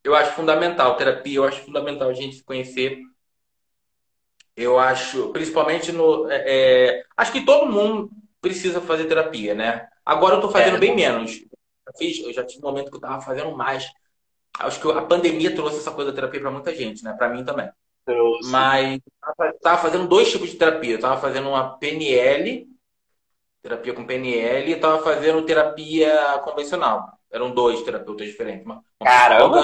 [0.04, 0.96] Eu acho fundamental.
[0.98, 3.00] Terapia, eu acho fundamental a gente se conhecer.
[4.56, 6.30] Eu acho, principalmente no.
[6.30, 9.88] É, é acho que todo mundo precisa fazer terapia, né?
[10.06, 11.40] Agora eu tô fazendo é, bem menos.
[11.88, 13.90] Eu, fiz, eu já tive um momento que eu tava fazendo mais.
[14.60, 17.14] Acho que a pandemia trouxe essa coisa da terapia para muita gente, né?
[17.14, 17.70] Para mim também.
[18.06, 18.52] Trouxe.
[18.52, 19.00] Mas
[19.40, 20.96] eu tava fazendo dois tipos de terapia.
[20.96, 22.68] Eu tava fazendo uma PNL,
[23.62, 27.18] terapia com PNL, e tava fazendo terapia convencional.
[27.34, 28.64] Eram dois terapeutas diferentes.
[28.64, 29.64] Uma, Caramba!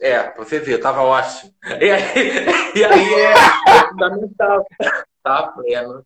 [0.00, 1.54] É, pra você ver, tava ótimo.
[1.80, 2.02] E aí,
[2.74, 4.66] e aí é, é fundamental.
[5.22, 6.04] Tá pleno.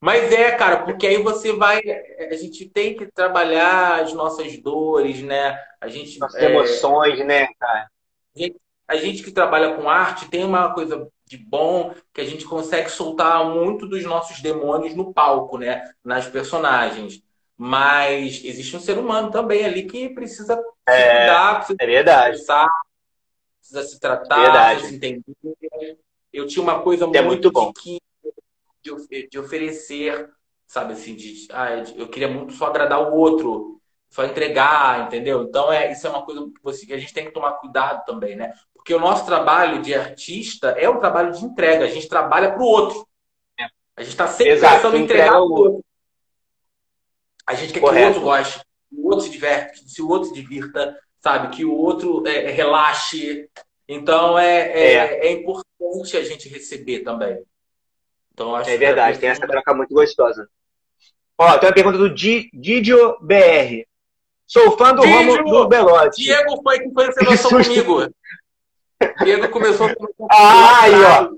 [0.00, 1.80] Mas é, cara, porque aí você vai.
[2.30, 5.56] A gente tem que trabalhar as nossas dores, né?
[5.80, 7.88] A gente, Nossas é, emoções, né, cara?
[8.34, 8.56] A gente,
[8.88, 12.90] a gente que trabalha com arte tem uma coisa de bom que a gente consegue
[12.90, 15.84] soltar muito dos nossos demônios no palco, né?
[16.04, 17.22] Nas personagens.
[17.62, 22.38] Mas existe um ser humano também ali que precisa é, se cuidar, precisa é verdade.
[22.38, 22.70] Pensar,
[23.58, 24.80] precisa se tratar, verdade.
[24.80, 25.98] precisa se entender.
[26.32, 27.70] Eu tinha uma coisa é muito, bom.
[27.74, 28.00] De,
[28.82, 30.30] de, de, oferecer,
[30.66, 35.42] sabe assim, de, ah, eu queria muito só agradar o outro, só entregar, entendeu?
[35.42, 38.06] Então é isso é uma coisa que, você, que a gente tem que tomar cuidado
[38.06, 38.54] também, né?
[38.72, 41.84] Porque o nosso trabalho de artista é um trabalho de entrega.
[41.84, 43.06] A gente trabalha para o outro.
[43.58, 43.64] É.
[43.96, 45.89] A gente está sempre Exato, pensando em entregar o outro.
[47.50, 47.98] A gente quer Correto.
[47.98, 51.56] que o outro goste, que o outro se diverte, que o outro se divirta, sabe?
[51.56, 53.50] Que o outro é, é relaxe.
[53.88, 55.26] Então é, é, é.
[55.26, 57.42] é, importante a gente receber também.
[58.32, 60.48] Então, acho é verdade, tem essa troca muito gostosa.
[61.36, 63.84] Ó, tem uma pergunta do Didio BR.
[64.46, 66.22] Sou fã do Romo do Belotti.
[66.22, 68.14] Diego foi que foi essa noção comigo.
[69.24, 71.30] Diego começou com ah, aí, ó.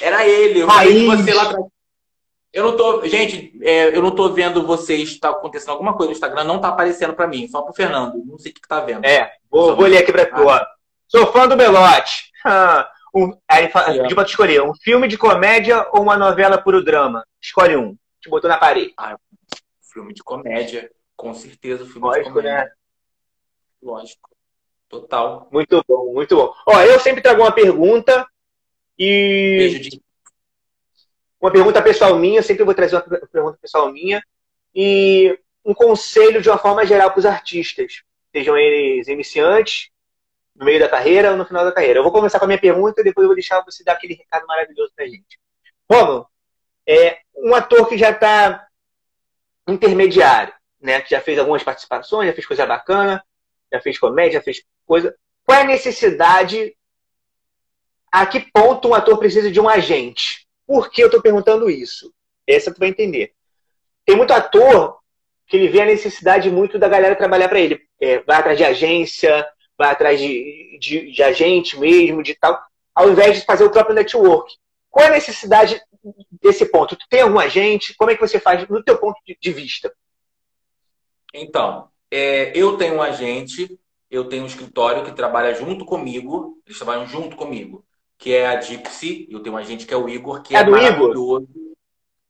[0.00, 0.62] Era ele.
[0.62, 1.71] Eu falei você lá atrás.
[2.52, 3.04] Eu não tô.
[3.06, 5.10] Gente, é, eu não tô vendo vocês.
[5.10, 8.22] Está acontecendo alguma coisa no Instagram, não tá aparecendo para mim, só pro Fernando.
[8.24, 9.04] Não sei o que, que tá vendo.
[9.06, 10.60] É, vou, vou ler aqui pra tu, ó.
[11.08, 12.30] Sou fã do Belote.
[12.44, 16.82] Ah, um, aí pediu pra tu escolher um filme de comédia ou uma novela puro
[16.82, 17.24] drama.
[17.40, 17.96] Escolhe um.
[18.20, 18.92] Te botou na parede.
[18.98, 19.16] Ah,
[19.92, 20.90] filme de comédia.
[21.14, 22.64] Com certeza, filme Lógico, de comédia.
[22.64, 22.70] Né?
[23.80, 24.28] Lógico.
[24.88, 25.48] Total.
[25.52, 26.52] Muito bom, muito bom.
[26.66, 28.26] Ó, eu sempre trago uma pergunta
[28.98, 29.56] e.
[29.56, 30.02] Beijo de
[31.42, 34.22] uma pergunta pessoal minha, sempre vou trazer uma pergunta pessoal minha,
[34.72, 39.90] e um conselho de uma forma geral para os artistas, sejam eles iniciantes,
[40.54, 41.98] no meio da carreira ou no final da carreira.
[41.98, 44.14] Eu vou começar com a minha pergunta e depois eu vou deixar você dar aquele
[44.14, 45.40] recado maravilhoso para a gente.
[45.90, 46.26] Romulo,
[46.86, 48.66] é um ator que já está
[49.66, 51.00] intermediário, né?
[51.00, 53.24] que já fez algumas participações, já fez coisa bacana,
[53.72, 55.14] já fez comédia, já fez coisa.
[55.44, 56.76] Qual é a necessidade?
[58.10, 60.41] A que ponto um ator precisa de um agente?
[60.72, 62.10] Por que eu estou perguntando isso?
[62.46, 63.34] Essa tu vai entender.
[64.06, 64.98] Tem muito ator
[65.46, 67.78] que ele vê a necessidade muito da galera trabalhar para ele.
[68.00, 69.46] É, vai atrás de agência,
[69.76, 72.58] vai atrás de, de, de, agente mesmo, de tal,
[72.94, 74.50] ao invés de fazer o próprio network.
[74.88, 75.78] Qual é a necessidade
[76.40, 76.96] desse ponto?
[76.96, 77.94] Tu tem algum agente?
[77.94, 79.92] Como é que você faz no teu ponto de, vista?
[81.34, 83.78] Então, é, eu tenho um agente,
[84.10, 87.84] eu tenho um escritório que trabalha junto comigo, eles trabalham junto comigo
[88.22, 89.26] que é a Gypsy.
[89.28, 91.44] Eu tenho um agente que é o Igor, que é, é do Igor?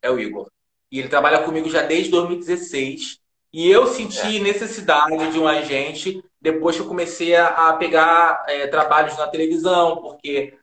[0.00, 0.50] É o Igor.
[0.90, 3.18] E ele trabalha comigo já desde 2016.
[3.52, 4.40] E eu senti é.
[4.40, 10.54] necessidade de um agente depois que eu comecei a, pegar é, trabalhos na televisão, porque,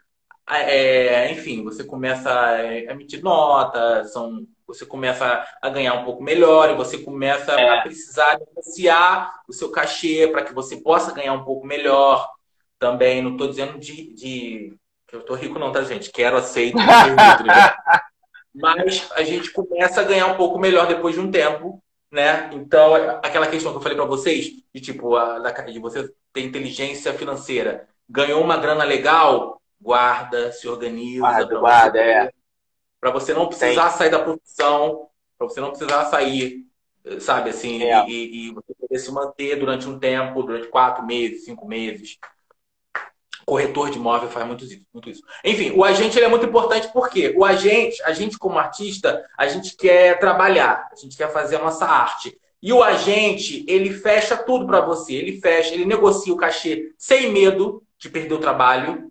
[0.50, 6.72] é, enfim, você começa a emitir notas, são, você começa a ganhar um pouco melhor
[6.72, 7.82] e você começa a é.
[7.82, 12.28] precisar negociar o seu cachê para que você possa ganhar um pouco melhor.
[12.80, 14.80] Também, não estou dizendo de, de
[15.12, 16.12] eu tô rico não, tá, gente?
[16.12, 16.78] Quero, aceito.
[18.54, 21.82] Mas a gente começa a ganhar um pouco melhor depois de um tempo,
[22.12, 22.50] né?
[22.54, 27.14] Então, aquela questão que eu falei para vocês, de tipo, a, de você ter inteligência
[27.14, 27.88] financeira.
[28.10, 31.20] Ganhou uma grana legal, guarda, se organiza.
[31.20, 32.32] Guarda, guarda, é.
[33.00, 33.98] Para você não precisar Sim.
[33.98, 35.08] sair da profissão,
[35.38, 36.66] para você não precisar sair,
[37.20, 38.06] sabe, assim, é.
[38.10, 42.18] e, e, você poder se manter durante um tempo, durante quatro meses, cinco meses
[43.50, 45.24] corretor de imóvel faz muito isso, muito isso.
[45.44, 49.76] Enfim, o agente é muito importante porque o agente, a gente como artista, a gente
[49.76, 52.40] quer trabalhar, a gente quer fazer a nossa arte.
[52.62, 57.32] E o agente, ele fecha tudo para você, ele fecha, ele negocia o cachê sem
[57.32, 59.10] medo de perder o trabalho,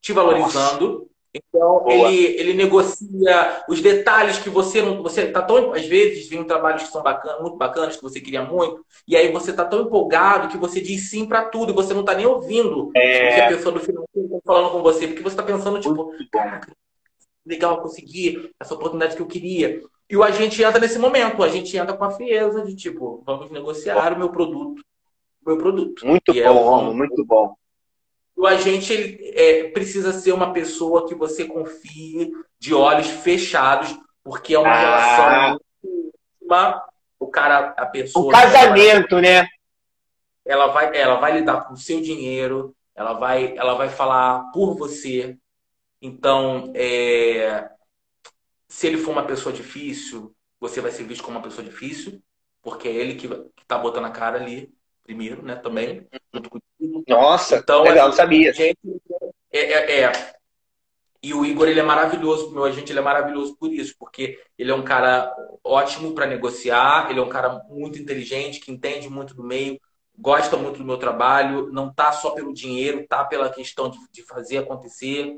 [0.00, 0.88] te valorizando.
[0.88, 1.10] Nossa.
[1.32, 5.02] Então, ele, ele negocia os detalhes que você não.
[5.02, 5.72] Você tá tão.
[5.72, 9.30] Às vezes, vem trabalhos que são bacana, muito bacanas, que você queria muito, e aí
[9.30, 12.26] você tá tão empolgado que você diz sim para tudo, e você não tá nem
[12.26, 13.30] ouvindo é...
[13.30, 16.12] o que a pessoa do final tá falando com você, porque você tá pensando, tipo,
[16.32, 16.72] caraca,
[17.46, 19.80] legal, conseguir essa oportunidade que eu queria.
[20.08, 23.50] E o agente entra nesse momento, a gente entra com a frieza de tipo, vamos
[23.50, 24.82] negociar o meu produto
[25.46, 26.06] meu produto.
[26.06, 27.54] Muito bom, é o, muito bom.
[28.40, 34.54] O agente ele, é, precisa ser uma pessoa que você confie de olhos fechados, porque
[34.54, 34.80] é uma ah.
[34.80, 36.82] relação íntima.
[37.18, 38.28] O cara, a pessoa.
[38.28, 39.48] O casamento, vai, né?
[40.42, 44.74] Ela vai, ela vai lidar com o seu dinheiro, ela vai, ela vai falar por
[44.74, 45.36] você.
[46.00, 47.68] Então, é,
[48.66, 52.22] se ele for uma pessoa difícil, você vai ser visto como uma pessoa difícil,
[52.62, 53.26] porque é ele que,
[53.60, 54.72] está botando a cara ali
[55.10, 55.56] primeiro, né?
[55.56, 57.04] Também, junto contigo.
[57.08, 58.52] Nossa, então, legal, não sabia.
[58.52, 58.78] Gente,
[59.52, 60.12] é, é, é,
[61.20, 64.70] E o Igor, ele é maravilhoso, meu agente, ele é maravilhoso por isso, porque ele
[64.70, 65.34] é um cara
[65.64, 69.80] ótimo para negociar, ele é um cara muito inteligente, que entende muito do meio,
[70.16, 74.22] gosta muito do meu trabalho, não tá só pelo dinheiro, tá pela questão de, de
[74.22, 75.36] fazer acontecer,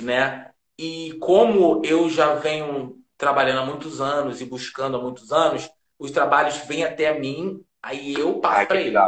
[0.00, 0.50] né?
[0.78, 6.10] E como eu já venho trabalhando há muitos anos e buscando há muitos anos, os
[6.10, 8.98] trabalhos vêm até mim, aí eu passo para ele.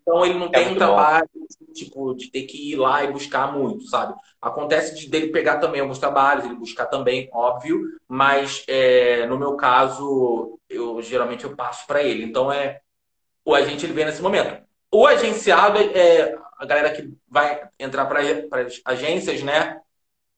[0.00, 1.28] Então ele não é tem um trabalho
[1.74, 4.14] tipo de ter que ir lá e buscar muito, sabe?
[4.40, 9.56] Acontece de dele pegar também alguns trabalhos, ele buscar também, óbvio, mas é, no meu
[9.56, 12.24] caso eu geralmente eu passo para ele.
[12.24, 12.80] Então é
[13.44, 14.62] o agente ele vem nesse momento.
[14.92, 19.80] O agenciado é a galera que vai entrar para as agências, né?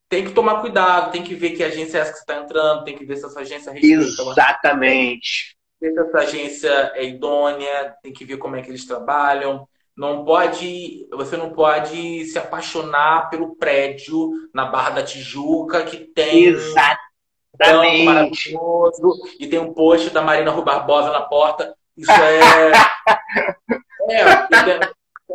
[0.09, 2.85] tem que tomar cuidado, tem que ver que agência é essa que você está entrando,
[2.85, 4.23] tem que ver se essa agência respeita.
[4.23, 5.56] Exatamente.
[5.81, 9.69] Ver se essa agência é idônea, tem que ver como é que eles trabalham.
[9.97, 16.45] Não pode, você não pode se apaixonar pelo prédio na Barra da Tijuca que tem
[16.45, 18.03] Exatamente.
[18.03, 21.75] um maravilhoso e tem um post da Marina Rui Barbosa na porta.
[21.97, 22.73] Isso é,
[24.11, 24.21] é,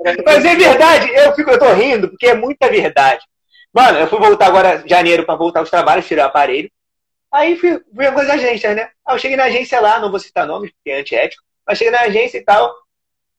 [0.06, 3.26] é Mas é verdade, eu fico, eu tô rindo porque é muita verdade.
[3.74, 6.70] Mano, eu fui voltar agora, janeiro, para voltar aos trabalhos, tirar o aparelho.
[7.32, 8.92] Aí fui, fui algumas agências, né?
[9.06, 11.92] Aí eu cheguei na agência lá, não vou citar nomes, porque é antiético, mas cheguei
[11.92, 12.74] na agência e tal.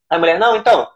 [0.09, 0.91] A mulher, não, então,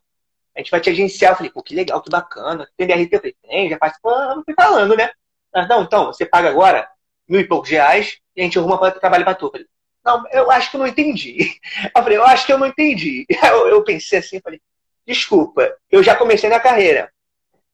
[0.55, 1.33] a gente vai te agenciar.
[1.33, 2.69] Eu falei, pô, que legal, que bacana.
[2.77, 3.15] Tem DRT?
[3.15, 5.11] Eu falei, tem, já participou, não fui falando, né?
[5.55, 6.89] Mas, não, então, você paga agora
[7.29, 9.47] mil e poucos reais e a gente arruma para trabalho para tu.
[9.47, 9.67] Eu falei,
[10.05, 11.61] não, eu acho que eu não entendi.
[11.95, 13.27] Eu falei, eu acho que eu não entendi.
[13.43, 14.61] Eu, eu pensei assim, falei,
[15.07, 17.13] desculpa, eu já comecei na carreira.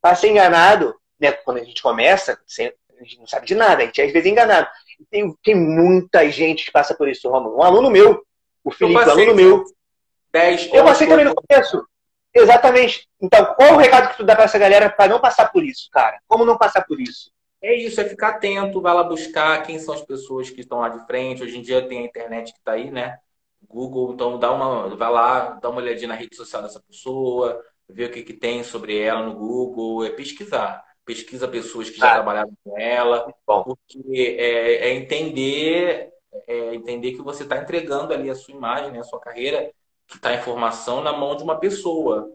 [0.00, 4.00] Passei enganado, né, quando a gente começa, a gente não sabe de nada, a gente
[4.00, 4.68] é às vezes enganado.
[5.10, 7.58] Tem, tem muita gente que passa por isso, Romulo.
[7.58, 8.22] Um aluno meu,
[8.64, 9.64] o Felipe, um aluno meu.
[10.32, 11.84] 10, eu passei também no começo.
[12.34, 13.06] Exatamente.
[13.20, 15.88] Então, qual o recado que tu dá para essa galera para não passar por isso,
[15.90, 16.18] cara?
[16.26, 17.30] Como não passar por isso?
[17.60, 20.88] É isso, é ficar atento, vai lá buscar quem são as pessoas que estão lá
[20.88, 21.42] de frente.
[21.42, 23.18] Hoje em dia tem a internet que está aí, né?
[23.68, 28.06] Google, então dá uma, vai lá, dá uma olhadinha na rede social dessa pessoa, ver
[28.06, 32.14] o que, que tem sobre ela no Google, é pesquisar pesquisa pessoas que já ah.
[32.14, 36.12] trabalharam com ela, porque é, é entender
[36.46, 39.70] é entender que você está entregando ali a sua imagem, né, a sua carreira,
[40.06, 42.30] que está em formação na mão de uma pessoa,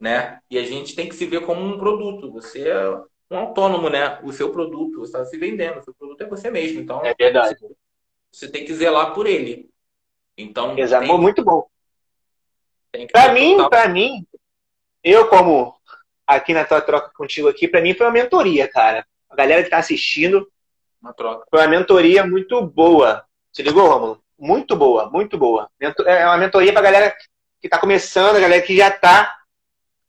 [0.00, 0.40] né?
[0.50, 2.32] E a gente tem que se ver como um produto.
[2.32, 2.88] Você é
[3.30, 4.18] um autônomo, né?
[4.22, 6.80] O seu produto, você está se vendendo, o seu produto é você mesmo.
[6.80, 7.58] Então, é verdade.
[7.60, 7.74] Você,
[8.30, 9.70] você tem que zelar por ele.
[10.36, 11.66] Então, Exato, tem, muito bom.
[13.12, 14.26] Para mim, para mim,
[15.02, 15.74] eu como
[16.26, 19.06] aqui na tua troca contigo aqui, para mim foi uma mentoria, cara.
[19.28, 20.50] A galera que tá assistindo.
[21.00, 21.46] Uma troca.
[21.50, 23.24] Foi uma mentoria muito boa.
[23.52, 24.22] Se ligou, Romulo?
[24.38, 25.70] Muito boa, muito boa.
[25.80, 27.16] É uma mentoria pra galera
[27.60, 29.36] que tá começando, a galera que já tá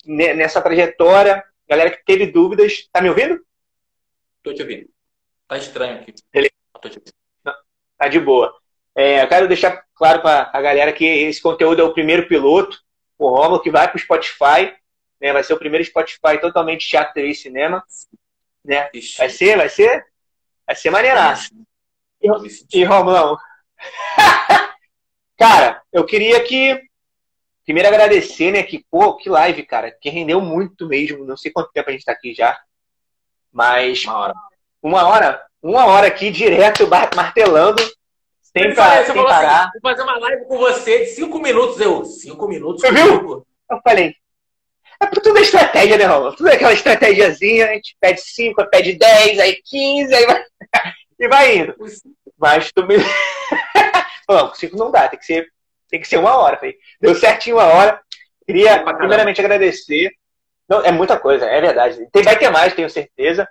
[0.06, 2.88] nessa trajetória, galera que teve dúvidas.
[2.92, 3.44] Tá me ouvindo?
[4.42, 4.90] Tô te ouvindo.
[5.48, 6.14] Tá estranho aqui.
[6.34, 6.52] Ele...
[6.82, 7.14] Tô te ouvindo.
[7.44, 7.54] Não,
[7.98, 8.56] tá de boa.
[8.96, 12.80] É, eu quero deixar claro para a galera que esse conteúdo é o primeiro piloto,
[13.18, 14.76] o Romulo, que vai para o Spotify
[15.24, 15.32] né?
[15.32, 17.82] Vai ser o primeiro Spotify totalmente teatro e cinema.
[18.64, 18.90] Né?
[19.18, 20.06] Vai ser, vai ser?
[20.68, 21.50] Vai ser maneiraço.
[22.22, 22.28] E,
[22.80, 23.38] e Romão?
[25.40, 26.82] cara, eu queria que.
[27.64, 28.64] Primeiro agradecer, né?
[28.64, 29.90] Que, pô, que live, cara.
[29.90, 31.24] Que rendeu muito mesmo.
[31.24, 32.60] Não sei quanto tempo a gente tá aqui já.
[33.50, 34.04] Mas.
[34.04, 34.34] Uma hora.
[34.82, 37.82] Uma hora, uma hora aqui direto, martelando.
[38.42, 39.00] Sem, sem parar.
[39.00, 41.80] Assim, vou fazer uma live com você de cinco minutos.
[41.80, 42.82] Eu, cinco minutos?
[42.82, 43.48] Você viu?
[43.72, 44.14] Eu falei,
[45.04, 46.36] é tudo é estratégia, né, Romulo?
[46.36, 50.44] Tudo é aquela estratégiazinha, a gente pede 5, pede 10, aí 15, aí vai,
[51.20, 51.76] e vai indo.
[52.38, 52.96] Mas tu me.
[54.28, 55.48] não, 5 não dá, tem que ser,
[55.90, 56.58] tem que ser uma hora.
[56.58, 56.76] Falei.
[57.00, 58.02] Deu certinho uma hora.
[58.46, 60.12] Queria, primeiramente, agradecer.
[60.68, 62.08] Não, é muita coisa, é verdade.
[62.12, 63.48] Tem, vai ter mais, tenho certeza.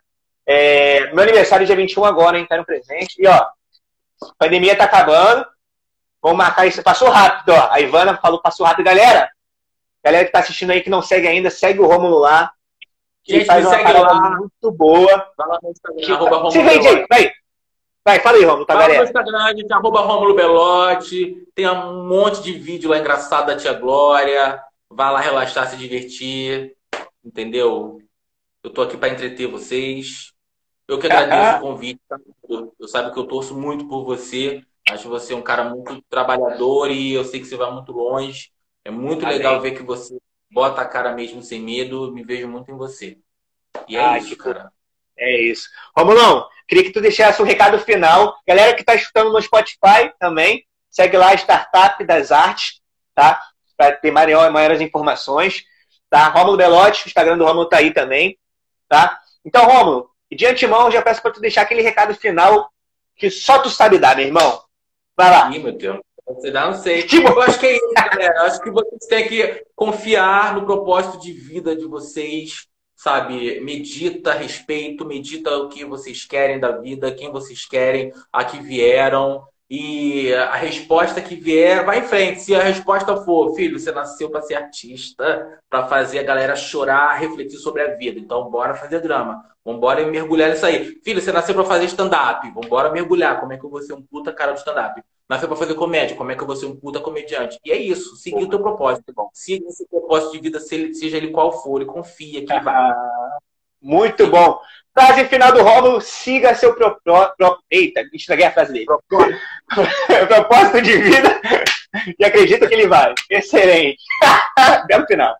[0.46, 2.46] É, meu aniversário é dia 21 agora, hein?
[2.46, 3.14] Tá no presente.
[3.18, 5.46] E, ó, a pandemia tá acabando.
[6.20, 6.82] Vamos marcar isso.
[6.82, 7.68] Passou rápido, ó.
[7.70, 8.86] A Ivana falou, passou rápido.
[8.86, 9.28] Galera,
[10.05, 12.53] Galera que tá assistindo aí que não segue ainda, segue o Romulo lá.
[13.24, 14.36] Que Gente, faz uma parada lá.
[14.36, 15.32] muito boa.
[15.36, 16.12] Vai lá no Instagram, que...
[16.12, 17.32] arroba Se vende aí, vai.
[18.05, 18.98] Vai, fala aí, Romulo, tá, galera?
[18.98, 21.46] no Instagram, gente, arroba Romulo Belotti.
[21.55, 24.61] Tem um monte de vídeo lá engraçado da Tia Glória.
[24.90, 26.76] Vá lá relaxar, se divertir,
[27.24, 27.98] entendeu?
[28.64, 30.32] Eu tô aqui para entreter vocês.
[30.88, 32.00] Eu que agradeço o convite.
[32.09, 32.18] Tá?
[32.78, 34.62] Eu sabe que eu torço muito por você.
[34.90, 38.50] Acho você um cara muito trabalhador e eu sei que você vai muito longe.
[38.84, 39.38] É muito Amém.
[39.38, 40.18] legal ver que você
[40.50, 42.12] bota a cara mesmo sem medo.
[42.12, 43.18] Me vejo muito em você.
[43.88, 44.72] E é ah, isso, cara.
[45.16, 45.68] É isso.
[45.96, 48.36] Romulão, queria que tu deixasse um recado final.
[48.46, 52.80] Galera que está escutando no Spotify também, segue lá a Startup das Artes,
[53.14, 53.40] tá?
[53.76, 55.64] Para ter maior, maiores informações.
[56.10, 56.28] Tá?
[56.28, 58.38] Rômulo Belotti, o Instagram do Rômulo tá aí também.
[58.88, 59.18] Tá?
[59.44, 62.70] Então, Rômulo, de antemão, já peço para tu deixar aquele recado final
[63.16, 64.62] que só tu sabe dar, meu irmão.
[65.16, 65.50] Vai lá.
[65.50, 66.00] Ih, meu Deus.
[66.34, 67.02] Você dá, não sei.
[67.02, 67.28] Tipo...
[67.28, 68.34] Eu acho que é isso, galera.
[68.38, 72.66] Eu acho que vocês têm que confiar no propósito de vida de vocês,
[72.96, 73.60] sabe?
[73.60, 79.42] Medita respeito, medita o que vocês querem da vida, quem vocês querem, a que vieram.
[79.74, 82.42] E a resposta que vier, vai em frente.
[82.42, 87.18] Se a resposta for, filho, você nasceu para ser artista, para fazer a galera chorar,
[87.18, 88.20] refletir sobre a vida.
[88.20, 89.42] Então, bora fazer drama.
[89.64, 91.00] Vambora mergulhar nisso aí.
[91.02, 92.50] Filho, você nasceu para fazer stand-up.
[92.50, 93.40] Vambora mergulhar.
[93.40, 95.02] Como é que eu vou ser um puta cara de stand-up?
[95.26, 96.16] Nasceu para fazer comédia.
[96.16, 97.58] Como é que eu vou ser um puta comediante?
[97.64, 98.14] E é isso.
[98.16, 99.10] Seguir o teu propósito.
[99.16, 102.92] Bom, siga esse propósito de vida, seja ele qual for, e confia que vai.
[103.82, 104.60] Muito bom.
[104.94, 107.58] Frase final do Rômulo, siga seu propósito.
[107.70, 108.86] Eita, estraguei a frase dele.
[110.28, 111.40] propósito de vida
[112.18, 113.14] e acredita que ele vai.
[113.30, 113.98] Excelente.
[114.86, 115.34] Belo final.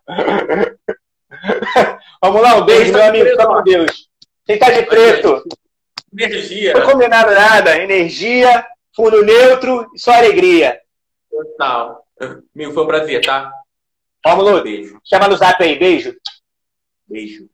[2.21, 3.29] Vamos lá, um beijo, meu amigo.
[3.29, 4.09] Fica com Deus.
[4.45, 5.43] Quem tá de preto?
[6.11, 6.73] Energia.
[6.73, 7.77] Não combinado nada.
[7.77, 8.65] Energia,
[8.95, 10.79] fundo neutro e só alegria.
[11.29, 12.03] Total.
[12.55, 13.51] Amigo, foi um prazer, tá?
[14.25, 14.99] Rômulo, beijo.
[15.03, 15.77] Chama no zap aí.
[15.77, 16.15] Beijo.
[17.07, 17.47] Beijo.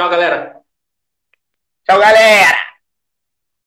[0.00, 0.62] Tchau, galera.
[1.84, 2.69] Tchau, galera!